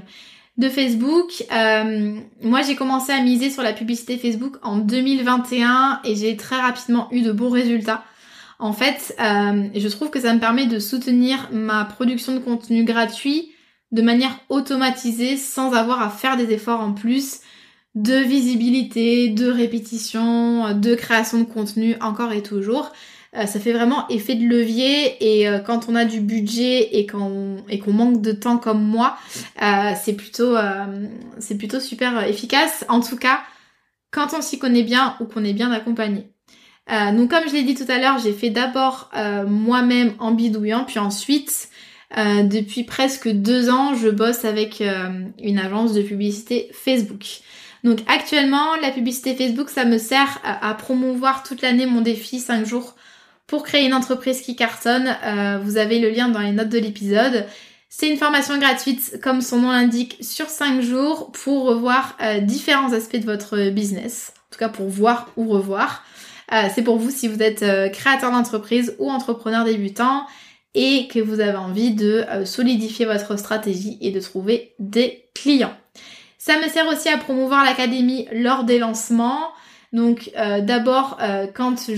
de 0.57 0.69
Facebook. 0.69 1.31
Euh, 1.51 2.19
moi 2.41 2.61
j'ai 2.61 2.75
commencé 2.75 3.13
à 3.13 3.21
miser 3.21 3.49
sur 3.49 3.63
la 3.63 3.73
publicité 3.73 4.17
Facebook 4.17 4.57
en 4.63 4.77
2021 4.77 6.01
et 6.03 6.15
j'ai 6.15 6.35
très 6.35 6.59
rapidement 6.59 7.07
eu 7.11 7.21
de 7.21 7.31
bons 7.31 7.49
résultats. 7.49 8.03
En 8.59 8.73
fait, 8.73 9.15
je 9.19 9.87
trouve 9.87 10.09
que 10.09 10.19
ça 10.19 10.33
me 10.33 10.39
permet 10.39 10.65
de 10.65 10.79
soutenir 10.79 11.47
ma 11.51 11.85
production 11.85 12.33
de 12.33 12.39
contenu 12.39 12.85
gratuit 12.85 13.51
de 13.91 14.01
manière 14.01 14.35
automatisée 14.49 15.37
sans 15.37 15.73
avoir 15.73 16.01
à 16.01 16.09
faire 16.09 16.37
des 16.37 16.51
efforts 16.51 16.81
en 16.81 16.91
plus 16.93 17.41
de 17.97 18.15
visibilité, 18.15 19.29
de 19.29 19.49
répétition, 19.49 20.73
de 20.73 20.93
création 20.95 21.39
de 21.39 21.45
contenu 21.45 21.95
encore 21.99 22.31
et 22.31 22.43
toujours. 22.43 22.91
Euh, 23.35 23.45
ça 23.45 23.59
fait 23.59 23.73
vraiment 23.73 24.07
effet 24.07 24.35
de 24.35 24.45
levier 24.45 25.17
et 25.19 25.47
euh, 25.47 25.59
quand 25.59 25.89
on 25.89 25.95
a 25.95 26.05
du 26.05 26.21
budget 26.21 26.97
et 26.97 27.05
qu'on 27.05 27.63
manque 27.87 28.21
de 28.21 28.31
temps 28.31 28.57
comme 28.57 28.83
moi, 28.83 29.17
euh, 29.61 29.91
c'est 30.01 30.13
plutôt 30.13 30.55
c'est 31.39 31.57
plutôt 31.57 31.79
super 31.79 32.23
efficace. 32.23 32.85
En 32.87 33.01
tout 33.01 33.17
cas, 33.17 33.41
quand 34.11 34.33
on 34.37 34.41
s'y 34.41 34.59
connaît 34.59 34.83
bien 34.83 35.15
ou 35.19 35.25
qu'on 35.25 35.43
est 35.43 35.53
bien 35.53 35.71
accompagné. 35.71 36.29
donc 36.89 37.29
comme 37.29 37.47
je 37.47 37.53
l'ai 37.53 37.63
dit 37.63 37.75
tout 37.75 37.89
à 37.91 37.97
l'heure, 37.97 38.19
j'ai 38.19 38.33
fait 38.33 38.49
d'abord 38.49 39.11
moi-même 39.47 40.13
en 40.19 40.31
bidouillant, 40.31 40.85
puis 40.85 40.99
ensuite 40.99 41.69
depuis 42.15 42.83
presque 42.83 43.27
deux 43.27 43.69
ans, 43.69 43.93
je 43.95 44.09
bosse 44.09 44.45
avec 44.45 44.81
une 44.81 45.59
agence 45.59 45.93
de 45.93 46.01
publicité 46.01 46.69
Facebook. 46.71 47.41
Donc 47.83 47.99
actuellement, 48.07 48.75
la 48.81 48.91
publicité 48.91 49.35
Facebook, 49.35 49.69
ça 49.69 49.85
me 49.85 49.97
sert 49.97 50.39
à, 50.43 50.73
promouvoir 50.73 51.43
toute 51.43 51.61
l'année 51.61 51.85
mon 51.85 52.01
défi 52.01 52.39
5 52.39 52.65
jours 52.65 52.95
pour 53.45 53.63
créer 53.63 53.85
une 53.85 53.93
entreprise 53.93 54.41
qui 54.41 54.55
cartonne. 54.55 55.15
Euh, 55.23 55.59
vous 55.63 55.77
avez 55.77 55.99
le 55.99 56.09
lien 56.09 56.29
dans 56.29 56.39
les 56.39 56.51
notes 56.51 56.69
de 56.69 56.79
l'épisode. 56.79 57.45
C'est 57.89 58.09
une 58.09 58.17
formation 58.17 58.57
gratuite, 58.57 59.19
comme 59.23 59.41
son 59.41 59.59
nom 59.59 59.71
l'indique, 59.71 60.17
sur 60.21 60.49
5 60.49 60.81
jours 60.81 61.31
pour 61.31 61.65
revoir 61.65 62.17
euh, 62.21 62.39
différents 62.39 62.91
aspects 62.93 63.17
de 63.17 63.25
votre 63.25 63.69
business. 63.69 64.33
En 64.35 64.53
tout 64.53 64.59
cas, 64.59 64.69
pour 64.69 64.89
voir 64.89 65.31
ou 65.37 65.47
revoir. 65.47 66.03
Euh, 66.53 66.63
c'est 66.73 66.81
pour 66.81 66.97
vous 66.97 67.11
si 67.11 67.27
vous 67.27 67.41
êtes 67.41 67.65
créateur 67.91 68.31
d'entreprise 68.31 68.95
ou 68.99 69.09
entrepreneur 69.09 69.65
débutant 69.65 70.25
et 70.73 71.07
que 71.07 71.19
vous 71.19 71.39
avez 71.39 71.57
envie 71.57 71.91
de 71.91 72.25
solidifier 72.45 73.05
votre 73.05 73.37
stratégie 73.37 73.97
et 74.01 74.11
de 74.11 74.19
trouver 74.19 74.73
des 74.79 75.25
clients. 75.33 75.75
Ça 76.47 76.57
me 76.61 76.69
sert 76.69 76.87
aussi 76.87 77.09
à 77.09 77.17
promouvoir 77.17 77.65
l'académie 77.65 78.25
lors 78.31 78.63
des 78.63 78.79
lancements. 78.79 79.49
Donc 79.91 80.31
euh, 80.37 80.61
d'abord, 80.61 81.17
euh, 81.21 81.45
quand 81.53 81.91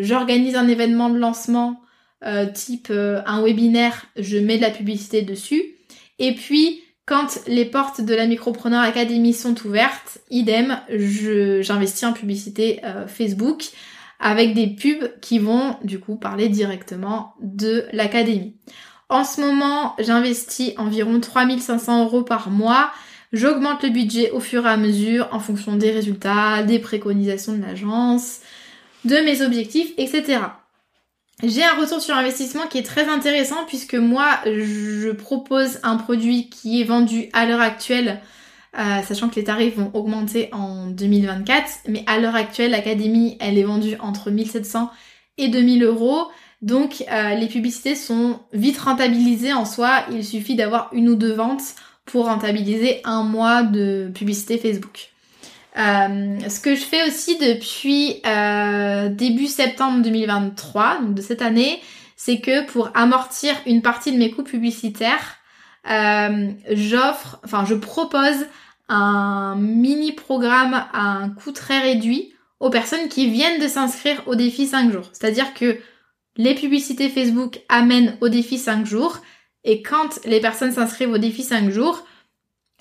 j'organise 0.00 0.56
un 0.56 0.66
événement 0.66 1.10
de 1.10 1.18
lancement 1.18 1.80
euh, 2.24 2.46
type 2.46 2.90
un 2.90 3.40
webinaire, 3.40 4.06
je 4.16 4.36
mets 4.36 4.56
de 4.56 4.62
la 4.62 4.70
publicité 4.70 5.22
dessus. 5.22 5.62
Et 6.18 6.34
puis 6.34 6.82
quand 7.06 7.38
les 7.46 7.64
portes 7.64 8.00
de 8.00 8.12
la 8.16 8.26
Micropreneur 8.26 8.82
Academy 8.82 9.32
sont 9.32 9.54
ouvertes, 9.64 10.18
idem, 10.28 10.80
j'investis 10.90 12.02
en 12.02 12.14
publicité 12.14 12.80
Facebook 13.06 13.62
avec 14.18 14.54
des 14.54 14.66
pubs 14.66 15.20
qui 15.20 15.38
vont 15.38 15.76
du 15.84 16.00
coup 16.00 16.16
parler 16.16 16.48
directement 16.48 17.34
de 17.40 17.86
l'académie. 17.92 18.56
En 19.08 19.22
ce 19.22 19.40
moment, 19.40 19.94
j'investis 20.00 20.72
environ 20.78 21.20
3500 21.20 22.06
euros 22.06 22.22
par 22.24 22.50
mois 22.50 22.90
J'augmente 23.32 23.82
le 23.82 23.88
budget 23.88 24.30
au 24.30 24.40
fur 24.40 24.66
et 24.66 24.70
à 24.70 24.76
mesure 24.76 25.28
en 25.32 25.40
fonction 25.40 25.76
des 25.76 25.90
résultats, 25.90 26.62
des 26.62 26.78
préconisations 26.78 27.54
de 27.54 27.62
l'agence, 27.62 28.40
de 29.06 29.16
mes 29.16 29.40
objectifs, 29.40 29.92
etc. 29.96 30.40
J'ai 31.42 31.64
un 31.64 31.74
retour 31.80 32.00
sur 32.00 32.14
investissement 32.14 32.66
qui 32.68 32.78
est 32.78 32.82
très 32.84 33.08
intéressant 33.08 33.64
puisque 33.66 33.94
moi 33.94 34.38
je 34.44 35.10
propose 35.10 35.80
un 35.82 35.96
produit 35.96 36.50
qui 36.50 36.80
est 36.80 36.84
vendu 36.84 37.30
à 37.32 37.46
l'heure 37.46 37.60
actuelle, 37.60 38.20
euh, 38.78 39.02
sachant 39.02 39.28
que 39.28 39.36
les 39.36 39.44
tarifs 39.44 39.76
vont 39.76 39.90
augmenter 39.94 40.50
en 40.52 40.86
2024, 40.86 41.88
mais 41.88 42.04
à 42.06 42.18
l'heure 42.18 42.36
actuelle 42.36 42.72
l'académie 42.72 43.38
elle 43.40 43.56
est 43.56 43.64
vendue 43.64 43.96
entre 43.98 44.30
1700 44.30 44.90
et 45.38 45.48
2000 45.48 45.82
euros. 45.82 46.26
Donc 46.60 47.02
euh, 47.10 47.34
les 47.34 47.48
publicités 47.48 47.96
sont 47.96 48.38
vite 48.52 48.78
rentabilisées 48.78 49.54
en 49.54 49.64
soi, 49.64 50.04
il 50.12 50.24
suffit 50.24 50.54
d'avoir 50.54 50.90
une 50.92 51.08
ou 51.08 51.16
deux 51.16 51.32
ventes 51.32 51.74
pour 52.04 52.26
rentabiliser 52.26 53.00
un 53.04 53.22
mois 53.22 53.62
de 53.62 54.10
publicité 54.14 54.58
Facebook. 54.58 55.12
Euh, 55.78 56.38
ce 56.48 56.60
que 56.60 56.74
je 56.74 56.82
fais 56.82 57.06
aussi 57.06 57.38
depuis 57.38 58.20
euh, 58.26 59.08
début 59.08 59.46
septembre 59.46 60.02
2023, 60.02 61.00
donc 61.00 61.14
de 61.14 61.22
cette 61.22 61.40
année, 61.40 61.80
c'est 62.16 62.40
que 62.40 62.66
pour 62.66 62.90
amortir 62.94 63.54
une 63.66 63.80
partie 63.80 64.12
de 64.12 64.18
mes 64.18 64.30
coûts 64.30 64.42
publicitaires, 64.42 65.36
euh, 65.90 66.50
j'offre, 66.70 67.40
enfin 67.44 67.64
je 67.64 67.74
propose 67.74 68.46
un 68.88 69.56
mini 69.56 70.12
programme 70.12 70.74
à 70.92 71.00
un 71.00 71.30
coût 71.30 71.52
très 71.52 71.80
réduit 71.80 72.34
aux 72.60 72.70
personnes 72.70 73.08
qui 73.08 73.30
viennent 73.30 73.60
de 73.60 73.66
s'inscrire 73.66 74.22
au 74.26 74.34
défi 74.34 74.66
5 74.66 74.92
jours. 74.92 75.08
C'est-à-dire 75.12 75.54
que 75.54 75.78
les 76.36 76.54
publicités 76.54 77.08
Facebook 77.08 77.60
amènent 77.68 78.16
au 78.20 78.28
défi 78.28 78.58
5 78.58 78.86
jours 78.86 79.20
et 79.64 79.82
quand 79.82 80.20
les 80.24 80.40
personnes 80.40 80.72
s'inscrivent 80.72 81.12
au 81.12 81.18
défi 81.18 81.42
5 81.42 81.70
jours, 81.70 82.04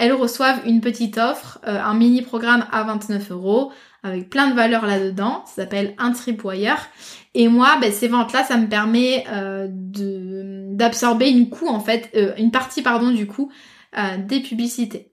elles 0.02 0.14
reçoivent 0.14 0.62
une 0.66 0.82
petite 0.82 1.20
offre, 1.20 1.60
euh, 1.68 1.80
un 1.80 1.94
mini 1.94 2.24
programme 2.24 2.66
à 2.72 2.84
29 2.84 3.32
euros 3.32 3.72
avec 4.02 4.32
plein 4.32 4.50
de 4.50 4.56
valeurs 4.56 4.88
là-dedans. 4.88 5.44
Ça 5.46 5.62
s'appelle 5.62 5.94
un 6.00 6.12
tripwire. 6.12 6.90
Et 7.36 7.48
moi, 7.48 7.78
ben, 7.80 7.92
ces 7.92 8.08
ventes-là, 8.08 8.44
ça 8.44 8.58
me 8.58 8.68
permet 8.68 9.26
euh, 9.32 9.68
d'absorber 9.70 11.30
une 11.30 11.52
coût 11.52 11.68
en 11.68 11.80
fait, 11.80 12.10
euh, 12.16 12.34
une 12.40 12.50
partie 12.50 12.82
pardon 12.82 13.12
du 13.12 13.28
coût 13.28 13.52
des 14.20 14.40
publicités. 14.40 15.12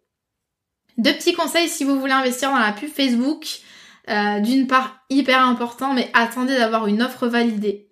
Deux 0.99 1.13
petits 1.13 1.35
conseils 1.35 1.69
si 1.69 1.83
vous 1.83 1.99
voulez 1.99 2.13
investir 2.13 2.51
dans 2.51 2.61
la 2.61 2.71
pub 2.71 2.89
Facebook. 2.89 3.45
D'une 4.07 4.69
part, 4.69 5.01
hyper 5.11 5.45
important, 5.45 5.93
mais 5.95 6.09
attendez 6.15 6.55
d'avoir 6.55 6.87
une 6.87 7.03
offre 7.03 7.27
validée. 7.27 7.89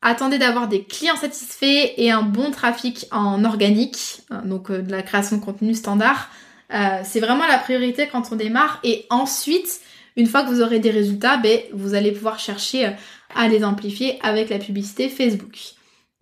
Attendez 0.00 0.38
d'avoir 0.38 0.68
des 0.68 0.84
clients 0.84 1.16
satisfaits 1.16 1.92
et 1.96 2.12
un 2.12 2.22
bon 2.22 2.52
trafic 2.52 3.06
en 3.10 3.44
organique, 3.44 4.20
hein, 4.30 4.42
donc 4.44 4.70
euh, 4.70 4.80
de 4.80 4.92
la 4.92 5.02
création 5.02 5.38
de 5.38 5.44
contenu 5.44 5.74
standard. 5.74 6.30
Euh, 6.72 7.00
c'est 7.02 7.18
vraiment 7.18 7.46
la 7.48 7.58
priorité 7.58 8.06
quand 8.06 8.30
on 8.30 8.36
démarre. 8.36 8.78
Et 8.84 9.06
ensuite, 9.10 9.80
une 10.14 10.26
fois 10.26 10.44
que 10.44 10.50
vous 10.50 10.62
aurez 10.62 10.78
des 10.78 10.92
résultats, 10.92 11.36
ben, 11.36 11.58
vous 11.72 11.94
allez 11.94 12.12
pouvoir 12.12 12.38
chercher 12.38 12.86
euh, 12.86 12.90
à 13.34 13.48
les 13.48 13.64
amplifier 13.64 14.20
avec 14.22 14.50
la 14.50 14.58
publicité 14.58 15.08
Facebook. 15.08 15.58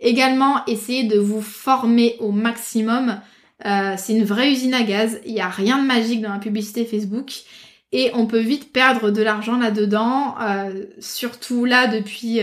Également, 0.00 0.64
essayez 0.66 1.04
de 1.04 1.18
vous 1.18 1.42
former 1.42 2.16
au 2.18 2.30
maximum. 2.30 3.20
c'est 3.62 4.12
une 4.12 4.24
vraie 4.24 4.52
usine 4.52 4.74
à 4.74 4.82
gaz. 4.82 5.20
Il 5.24 5.32
n'y 5.32 5.40
a 5.40 5.48
rien 5.48 5.78
de 5.78 5.86
magique 5.86 6.20
dans 6.20 6.32
la 6.32 6.38
publicité 6.38 6.84
Facebook. 6.84 7.32
Et 7.92 8.10
on 8.12 8.26
peut 8.26 8.40
vite 8.40 8.72
perdre 8.72 9.10
de 9.10 9.22
l'argent 9.22 9.56
là-dedans. 9.56 10.34
surtout 10.98 11.64
là, 11.64 11.86
depuis 11.86 12.42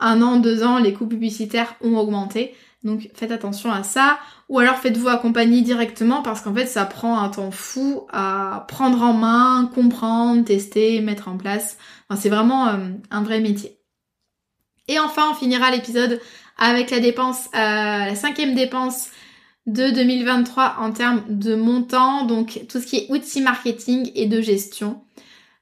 un 0.00 0.22
an, 0.22 0.36
deux 0.36 0.62
ans, 0.62 0.78
les 0.78 0.92
coûts 0.92 1.06
publicitaires 1.06 1.74
ont 1.82 1.96
augmenté. 1.96 2.54
Donc 2.84 3.10
faites 3.14 3.32
attention 3.32 3.72
à 3.72 3.82
ça. 3.82 4.18
Ou 4.48 4.58
alors 4.58 4.76
faites-vous 4.76 5.08
accompagner 5.08 5.62
directement 5.62 6.22
parce 6.22 6.40
qu'en 6.40 6.54
fait 6.54 6.66
ça 6.66 6.84
prend 6.84 7.18
un 7.18 7.28
temps 7.28 7.50
fou 7.50 8.06
à 8.12 8.64
prendre 8.68 9.02
en 9.02 9.12
main, 9.12 9.70
comprendre, 9.74 10.44
tester, 10.44 11.00
mettre 11.00 11.28
en 11.28 11.36
place. 11.36 11.78
Enfin, 12.08 12.20
c'est 12.20 12.28
vraiment 12.28 12.68
euh, 12.68 12.88
un 13.10 13.22
vrai 13.22 13.40
métier. 13.40 13.78
Et 14.88 15.00
enfin 15.00 15.30
on 15.30 15.34
finira 15.34 15.70
l'épisode 15.70 16.20
avec 16.58 16.90
la 16.90 17.00
dépense, 17.00 17.46
euh, 17.54 17.58
la 17.58 18.14
cinquième 18.14 18.54
dépense 18.54 19.10
de 19.66 19.90
2023 19.90 20.76
en 20.78 20.92
termes 20.92 21.24
de 21.28 21.56
montant, 21.56 22.24
donc 22.24 22.60
tout 22.68 22.80
ce 22.80 22.86
qui 22.86 22.96
est 22.96 23.10
outils 23.10 23.40
marketing 23.40 24.12
et 24.14 24.26
de 24.26 24.40
gestion. 24.40 25.02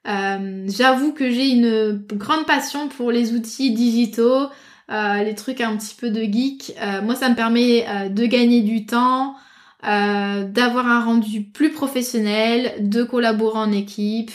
Euh, 0.07 0.67
j'avoue 0.69 1.13
que 1.13 1.31
j'ai 1.31 1.49
une 1.49 2.05
grande 2.13 2.47
passion 2.47 2.89
pour 2.89 3.11
les 3.11 3.33
outils 3.33 3.73
digitaux, 3.73 4.49
euh, 4.91 5.23
les 5.23 5.35
trucs 5.35 5.61
un 5.61 5.77
petit 5.77 5.95
peu 5.95 6.11
de 6.11 6.23
geek. 6.23 6.75
Euh, 6.81 7.01
moi, 7.03 7.15
ça 7.15 7.29
me 7.29 7.35
permet 7.35 8.11
de 8.11 8.27
gagner 8.27 8.63
du 8.63 8.87
temps, 8.87 9.37
d'avoir 9.83 10.87
un 10.87 11.05
rendu 11.05 11.43
plus 11.43 11.71
professionnel, 11.71 12.75
de 12.81 13.03
collaborer 13.03 13.59
en 13.59 13.73
équipe, 13.73 14.31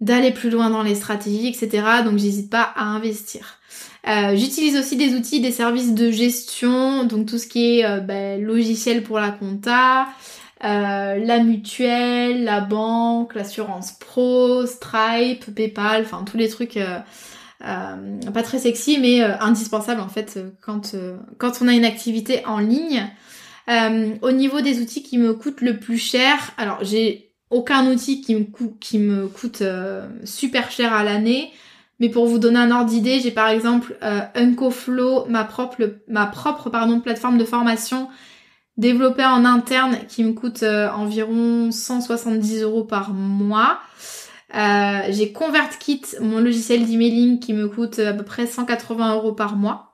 d'aller 0.00 0.30
plus 0.30 0.48
loin 0.48 0.70
dans 0.70 0.82
les 0.82 0.94
stratégies, 0.94 1.48
etc. 1.48 2.02
Donc, 2.04 2.18
j'hésite 2.18 2.50
pas 2.50 2.72
à 2.76 2.84
investir. 2.84 3.58
J'utilise 4.06 4.78
aussi 4.78 4.96
des 4.96 5.14
outils, 5.14 5.40
des 5.40 5.52
services 5.52 5.94
de 5.94 6.10
gestion, 6.10 7.04
donc 7.04 7.26
tout 7.26 7.38
ce 7.38 7.46
qui 7.46 7.80
est 7.80 8.00
ben, 8.00 8.42
logiciel 8.42 9.02
pour 9.02 9.18
la 9.18 9.30
compta, 9.30 10.08
euh, 10.62 11.24
la 11.24 11.38
mutuelle, 11.38 12.44
la 12.44 12.60
banque, 12.60 13.34
l'assurance 13.34 13.92
pro, 13.92 14.66
Stripe, 14.66 15.54
PayPal, 15.54 16.02
enfin 16.02 16.22
tous 16.24 16.36
les 16.36 16.50
trucs 16.50 16.76
euh, 16.76 16.98
euh, 17.66 18.30
pas 18.34 18.42
très 18.42 18.58
sexy 18.58 18.98
mais 18.98 19.22
indispensables 19.22 20.02
en 20.02 20.08
fait 20.08 20.38
quand, 20.60 20.94
quand 21.38 21.62
on 21.62 21.68
a 21.68 21.72
une 21.72 21.86
activité 21.86 22.44
en 22.44 22.58
ligne. 22.58 23.06
au 23.68 24.32
niveau 24.32 24.60
des 24.60 24.80
outils 24.80 25.02
qui 25.02 25.16
me 25.16 25.32
coûtent 25.32 25.62
le 25.62 25.78
plus 25.78 25.98
cher, 25.98 26.36
alors 26.58 26.78
j'ai 26.82 27.32
aucun 27.48 27.90
outil 27.90 28.20
qui 28.20 28.34
me, 28.34 28.44
coûte, 28.44 28.78
qui 28.80 28.98
me 28.98 29.28
coûte 29.28 29.62
super 30.24 30.70
cher 30.70 30.92
à 30.92 31.04
l'année. 31.04 31.52
Mais 32.00 32.08
pour 32.08 32.26
vous 32.26 32.38
donner 32.38 32.58
un 32.58 32.70
ordre 32.70 32.90
d'idée, 32.90 33.20
j'ai 33.20 33.30
par 33.30 33.48
exemple 33.48 33.96
UncoFlow, 34.34 35.26
ma 35.28 35.44
propre, 35.44 35.96
ma 36.08 36.26
propre 36.26 36.68
pardon, 36.68 37.00
plateforme 37.00 37.38
de 37.38 37.44
formation 37.44 38.08
développé 38.80 39.24
en 39.24 39.44
interne 39.44 39.98
qui 40.08 40.24
me 40.24 40.32
coûte 40.32 40.62
euh, 40.62 40.90
environ 40.90 41.70
170 41.70 42.62
euros 42.62 42.82
par 42.82 43.12
mois. 43.12 43.78
Euh, 44.56 45.02
j'ai 45.10 45.32
ConvertKit, 45.32 46.02
mon 46.20 46.40
logiciel 46.40 46.86
d'emailing 46.86 47.38
qui 47.38 47.52
me 47.52 47.68
coûte 47.68 47.98
à 48.00 48.14
peu 48.14 48.24
près 48.24 48.46
180 48.46 49.14
euros 49.14 49.32
par 49.32 49.54
mois. 49.54 49.92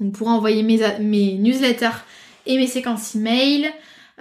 Donc 0.00 0.14
pour 0.14 0.28
envoyer 0.28 0.62
mes, 0.62 0.80
mes 1.00 1.34
newsletters 1.34 2.02
et 2.46 2.56
mes 2.56 2.66
séquences 2.66 3.14
email. 3.14 3.70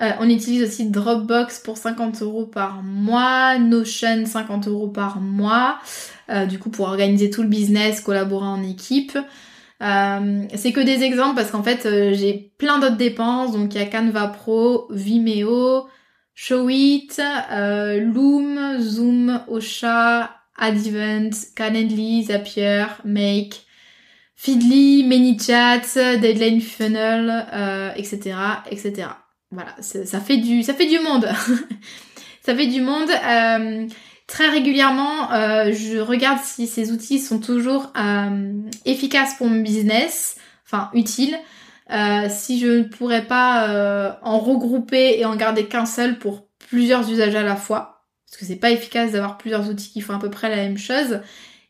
Euh, 0.01 0.11
on 0.19 0.29
utilise 0.29 0.63
aussi 0.63 0.89
Dropbox 0.89 1.59
pour 1.59 1.77
50 1.77 2.21
euros 2.21 2.45
par 2.45 2.83
mois, 2.83 3.57
Notion 3.57 4.25
50 4.25 4.67
euros 4.67 4.89
par 4.89 5.19
mois, 5.19 5.79
du 6.49 6.59
coup 6.59 6.69
pour 6.69 6.87
organiser 6.87 7.29
tout 7.29 7.41
le 7.41 7.49
business, 7.49 8.01
collaborer 8.01 8.47
en 8.47 8.63
équipe. 8.63 9.17
Euh, 9.81 10.43
c'est 10.55 10.71
que 10.73 10.79
des 10.79 11.03
exemples 11.03 11.35
parce 11.35 11.49
qu'en 11.49 11.63
fait 11.63 11.87
euh, 11.87 12.13
j'ai 12.13 12.53
plein 12.57 12.79
d'autres 12.79 12.97
dépenses. 12.97 13.53
Donc 13.53 13.73
il 13.73 13.81
y 13.81 13.83
a 13.83 13.87
Canva 13.87 14.27
Pro, 14.27 14.87
Vimeo, 14.91 15.87
Showit, 16.35 17.09
euh, 17.51 17.99
Loom, 17.99 18.79
Zoom, 18.79 19.41
Ocha, 19.47 20.35
Advent, 20.57 21.31
Calendly, 21.55 22.25
Zapier, 22.25 22.85
Make, 23.05 23.65
Feedly, 24.35 25.03
ManyChat, 25.03 26.17
Deadline 26.19 26.61
Funnel, 26.61 27.93
etc., 27.95 28.35
etc. 28.69 29.07
Voilà, 29.51 29.75
ça 29.81 30.19
fait 30.19 30.37
du, 30.37 30.63
ça 30.63 30.73
fait 30.73 30.87
du 30.87 30.99
monde. 30.99 31.27
ça 32.41 32.55
fait 32.55 32.67
du 32.67 32.81
monde. 32.81 33.09
Très 34.31 34.47
régulièrement, 34.47 35.33
euh, 35.33 35.73
je 35.73 35.97
regarde 35.97 36.39
si 36.41 36.65
ces 36.65 36.93
outils 36.93 37.19
sont 37.19 37.41
toujours 37.41 37.91
euh, 37.97 38.53
efficaces 38.85 39.33
pour 39.33 39.47
mon 39.47 39.59
business, 39.59 40.37
enfin 40.65 40.89
utiles. 40.93 41.37
Euh, 41.91 42.27
si 42.29 42.57
je 42.57 42.67
ne 42.67 42.83
pourrais 42.83 43.25
pas 43.25 44.17
en 44.21 44.39
regrouper 44.39 45.19
et 45.19 45.25
en 45.25 45.35
garder 45.35 45.65
qu'un 45.65 45.85
seul 45.85 46.17
pour 46.17 46.47
plusieurs 46.69 47.11
usages 47.11 47.35
à 47.35 47.43
la 47.43 47.57
fois, 47.57 48.05
parce 48.25 48.39
que 48.39 48.45
c'est 48.45 48.55
pas 48.55 48.71
efficace 48.71 49.11
d'avoir 49.11 49.37
plusieurs 49.37 49.67
outils 49.69 49.91
qui 49.91 49.99
font 49.99 50.13
à 50.13 50.19
peu 50.19 50.29
près 50.29 50.49
la 50.49 50.55
même 50.55 50.77
chose. 50.77 51.19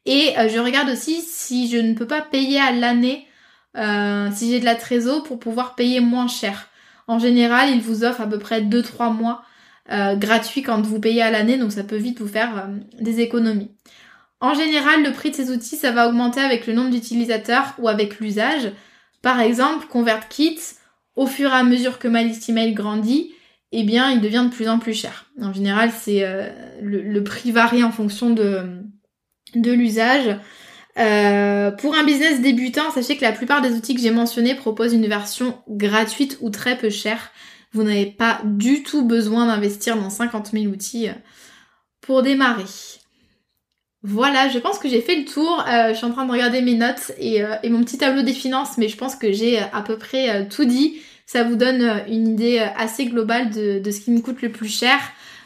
Et 0.05 0.35
je 0.47 0.59
regarde 0.59 0.89
aussi 0.89 1.21
si 1.21 1.67
je 1.67 1.77
ne 1.77 1.95
peux 1.95 2.05
pas 2.05 2.21
payer 2.21 2.59
à 2.59 2.71
l'année, 2.71 3.27
si 4.35 4.51
j'ai 4.51 4.59
de 4.59 4.65
la 4.65 4.75
trésor 4.75 5.23
pour 5.23 5.39
pouvoir 5.39 5.73
payer 5.73 5.99
moins 5.99 6.27
cher. 6.27 6.67
En 7.07 7.17
général, 7.17 7.71
ils 7.71 7.81
vous 7.81 8.03
offrent 8.03 8.21
à 8.21 8.27
peu 8.27 8.37
près 8.37 8.61
2-3 8.61 9.11
mois 9.11 9.41
euh, 9.89 10.15
gratuit 10.15 10.61
quand 10.61 10.81
vous 10.81 10.99
payez 10.99 11.21
à 11.21 11.31
l'année, 11.31 11.57
donc 11.57 11.71
ça 11.71 11.83
peut 11.83 11.97
vite 11.97 12.21
vous 12.21 12.27
faire 12.27 12.57
euh, 12.57 13.01
des 13.01 13.19
économies. 13.19 13.71
En 14.39 14.53
général, 14.53 15.03
le 15.03 15.11
prix 15.11 15.31
de 15.31 15.35
ces 15.35 15.49
outils, 15.49 15.75
ça 15.75 15.91
va 15.91 16.07
augmenter 16.07 16.39
avec 16.39 16.67
le 16.67 16.73
nombre 16.73 16.91
d'utilisateurs 16.91 17.73
ou 17.79 17.87
avec 17.87 18.19
l'usage. 18.19 18.71
Par 19.21 19.39
exemple, 19.39 19.87
ConvertKit, 19.87 20.59
au 21.15 21.25
fur 21.25 21.49
et 21.49 21.55
à 21.55 21.63
mesure 21.63 21.99
que 21.99 22.07
ma 22.07 22.23
liste 22.23 22.47
email 22.47 22.73
grandit, 22.73 23.33
eh 23.71 23.83
bien, 23.83 24.11
il 24.11 24.21
devient 24.21 24.45
de 24.49 24.53
plus 24.53 24.69
en 24.69 24.79
plus 24.79 24.93
cher. 24.93 25.25
En 25.41 25.53
général, 25.53 25.91
c'est 25.91 26.23
euh, 26.23 26.49
le, 26.81 27.23
prix 27.23 27.51
varie 27.51 27.83
en 27.83 27.91
fonction 27.91 28.29
de, 28.29 28.61
de 29.55 29.71
l'usage. 29.71 30.37
pour 30.95 31.95
un 31.95 32.03
business 32.03 32.41
débutant, 32.41 32.91
sachez 32.91 33.17
que 33.17 33.23
la 33.23 33.31
plupart 33.31 33.61
des 33.61 33.73
outils 33.73 33.95
que 33.95 34.01
j'ai 34.01 34.11
mentionnés 34.11 34.55
proposent 34.55 34.93
une 34.93 35.07
version 35.07 35.57
gratuite 35.67 36.37
ou 36.41 36.49
très 36.49 36.77
peu 36.77 36.89
chère. 36.89 37.31
Vous 37.73 37.83
n'avez 37.83 38.07
pas 38.07 38.41
du 38.43 38.83
tout 38.83 39.05
besoin 39.05 39.47
d'investir 39.47 39.95
dans 39.95 40.09
50 40.09 40.51
000 40.51 40.65
outils 40.65 41.07
euh, 41.07 41.13
pour 42.01 42.21
démarrer. 42.21 42.65
Voilà, 44.03 44.49
je 44.49 44.59
pense 44.59 44.79
que 44.79 44.89
j'ai 44.89 45.01
fait 45.01 45.15
le 45.15 45.25
tour. 45.25 45.63
Euh, 45.67 45.89
je 45.89 45.93
suis 45.93 46.05
en 46.05 46.11
train 46.11 46.25
de 46.25 46.31
regarder 46.31 46.61
mes 46.61 46.75
notes 46.75 47.11
euh, 47.21 47.55
et, 47.63 47.69
mon 47.69 47.83
petit 47.83 47.97
tableau 47.97 48.23
des 48.23 48.33
finances, 48.33 48.77
mais 48.77 48.89
je 48.89 48.97
pense 48.97 49.15
que 49.15 49.31
j'ai 49.31 49.59
à 49.59 49.81
peu 49.85 49.97
près 49.97 50.47
tout 50.49 50.65
dit. 50.65 50.97
Ça 51.25 51.43
vous 51.43 51.55
donne 51.55 52.01
une 52.09 52.27
idée 52.27 52.59
assez 52.59 53.05
globale 53.05 53.51
de, 53.51 53.89
ce 53.89 54.01
qui 54.01 54.11
me 54.11 54.19
coûte 54.19 54.41
le 54.41 54.51
plus 54.51 54.67
cher. 54.67 54.99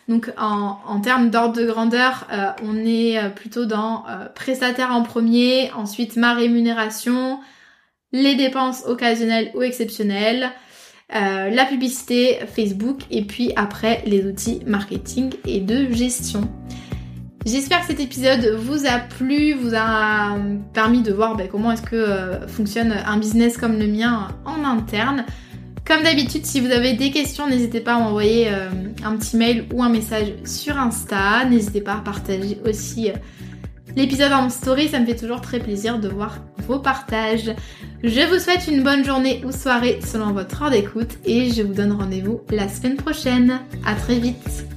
Donc 0.08 0.32
en, 0.38 0.80
en 0.88 1.00
termes 1.02 1.30
d'ordre 1.30 1.56
de 1.56 1.66
grandeur, 1.66 2.28
on 2.64 2.76
est 2.78 3.20
plutôt 3.36 3.66
dans 3.66 4.04
prestataire 4.34 4.92
en 4.92 5.04
premier, 5.04 5.72
ensuite 5.74 6.16
ma 6.16 6.34
rémunération, 6.34 7.40
les 8.12 8.34
dépenses 8.34 8.84
occasionnelles 8.88 9.52
ou 9.54 9.62
exceptionnelles, 9.62 10.52
euh, 11.14 11.50
la 11.52 11.66
publicité 11.66 12.40
Facebook 12.48 13.02
et 13.12 13.24
puis 13.24 13.54
après 13.56 14.02
les 14.08 14.26
outils 14.26 14.62
marketing 14.66 15.34
et 15.46 15.60
de 15.62 15.94
gestion. 15.94 16.50
J'espère 17.46 17.82
que 17.82 17.88
cet 17.88 18.00
épisode 18.00 18.56
vous 18.58 18.88
a 18.88 18.98
plu, 18.98 19.54
vous 19.54 19.76
a 19.76 20.36
permis 20.74 21.04
de 21.04 21.14
voir 21.14 21.36
ben, 21.36 21.48
comment 21.48 21.72
est-ce 21.72 21.84
que 21.84 21.96
euh, 21.96 22.48
fonctionne 22.48 22.92
un 22.92 23.18
business 23.18 23.56
comme 23.56 23.78
le 23.78 23.86
mien 23.86 24.30
en 24.46 24.64
interne. 24.64 25.26
Comme 25.86 26.02
d'habitude, 26.02 26.44
si 26.44 26.60
vous 26.60 26.72
avez 26.72 26.94
des 26.94 27.12
questions, 27.12 27.48
n'hésitez 27.48 27.82
pas 27.82 27.94
à 27.94 28.00
m'envoyer 28.00 28.48
euh, 28.50 28.70
un 29.04 29.16
petit 29.16 29.38
mail 29.38 29.66
ou 29.72 29.84
un 29.84 29.90
message 29.90 30.30
sur 30.44 30.76
Insta. 30.76 31.46
N'hésitez 31.46 31.82
pas 31.82 31.94
à 31.94 32.02
partager 32.02 32.60
aussi 32.68 33.12
l'épisode 33.96 34.32
en 34.32 34.50
story, 34.50 34.90
ça 34.90 35.00
me 35.00 35.06
fait 35.06 35.16
toujours 35.16 35.42
très 35.42 35.60
plaisir 35.60 36.00
de 36.00 36.08
voir 36.08 36.40
vos 36.68 36.80
partages. 36.80 37.52
Je 38.04 38.22
vous 38.22 38.40
souhaite 38.40 38.68
une 38.68 38.84
bonne 38.84 39.06
journée 39.06 39.42
ou 39.46 39.52
soirée 39.52 40.00
selon 40.04 40.32
votre 40.32 40.64
heure 40.64 40.72
d'écoute 40.72 41.18
et 41.26 41.52
je 41.52 41.62
vous 41.62 41.74
donne 41.74 41.94
rendez-vous 41.94 42.42
la 42.50 42.68
semaine 42.68 42.98
prochaine. 42.98 43.60
À 43.86 43.96
très 43.96 44.20
vite 44.20 44.75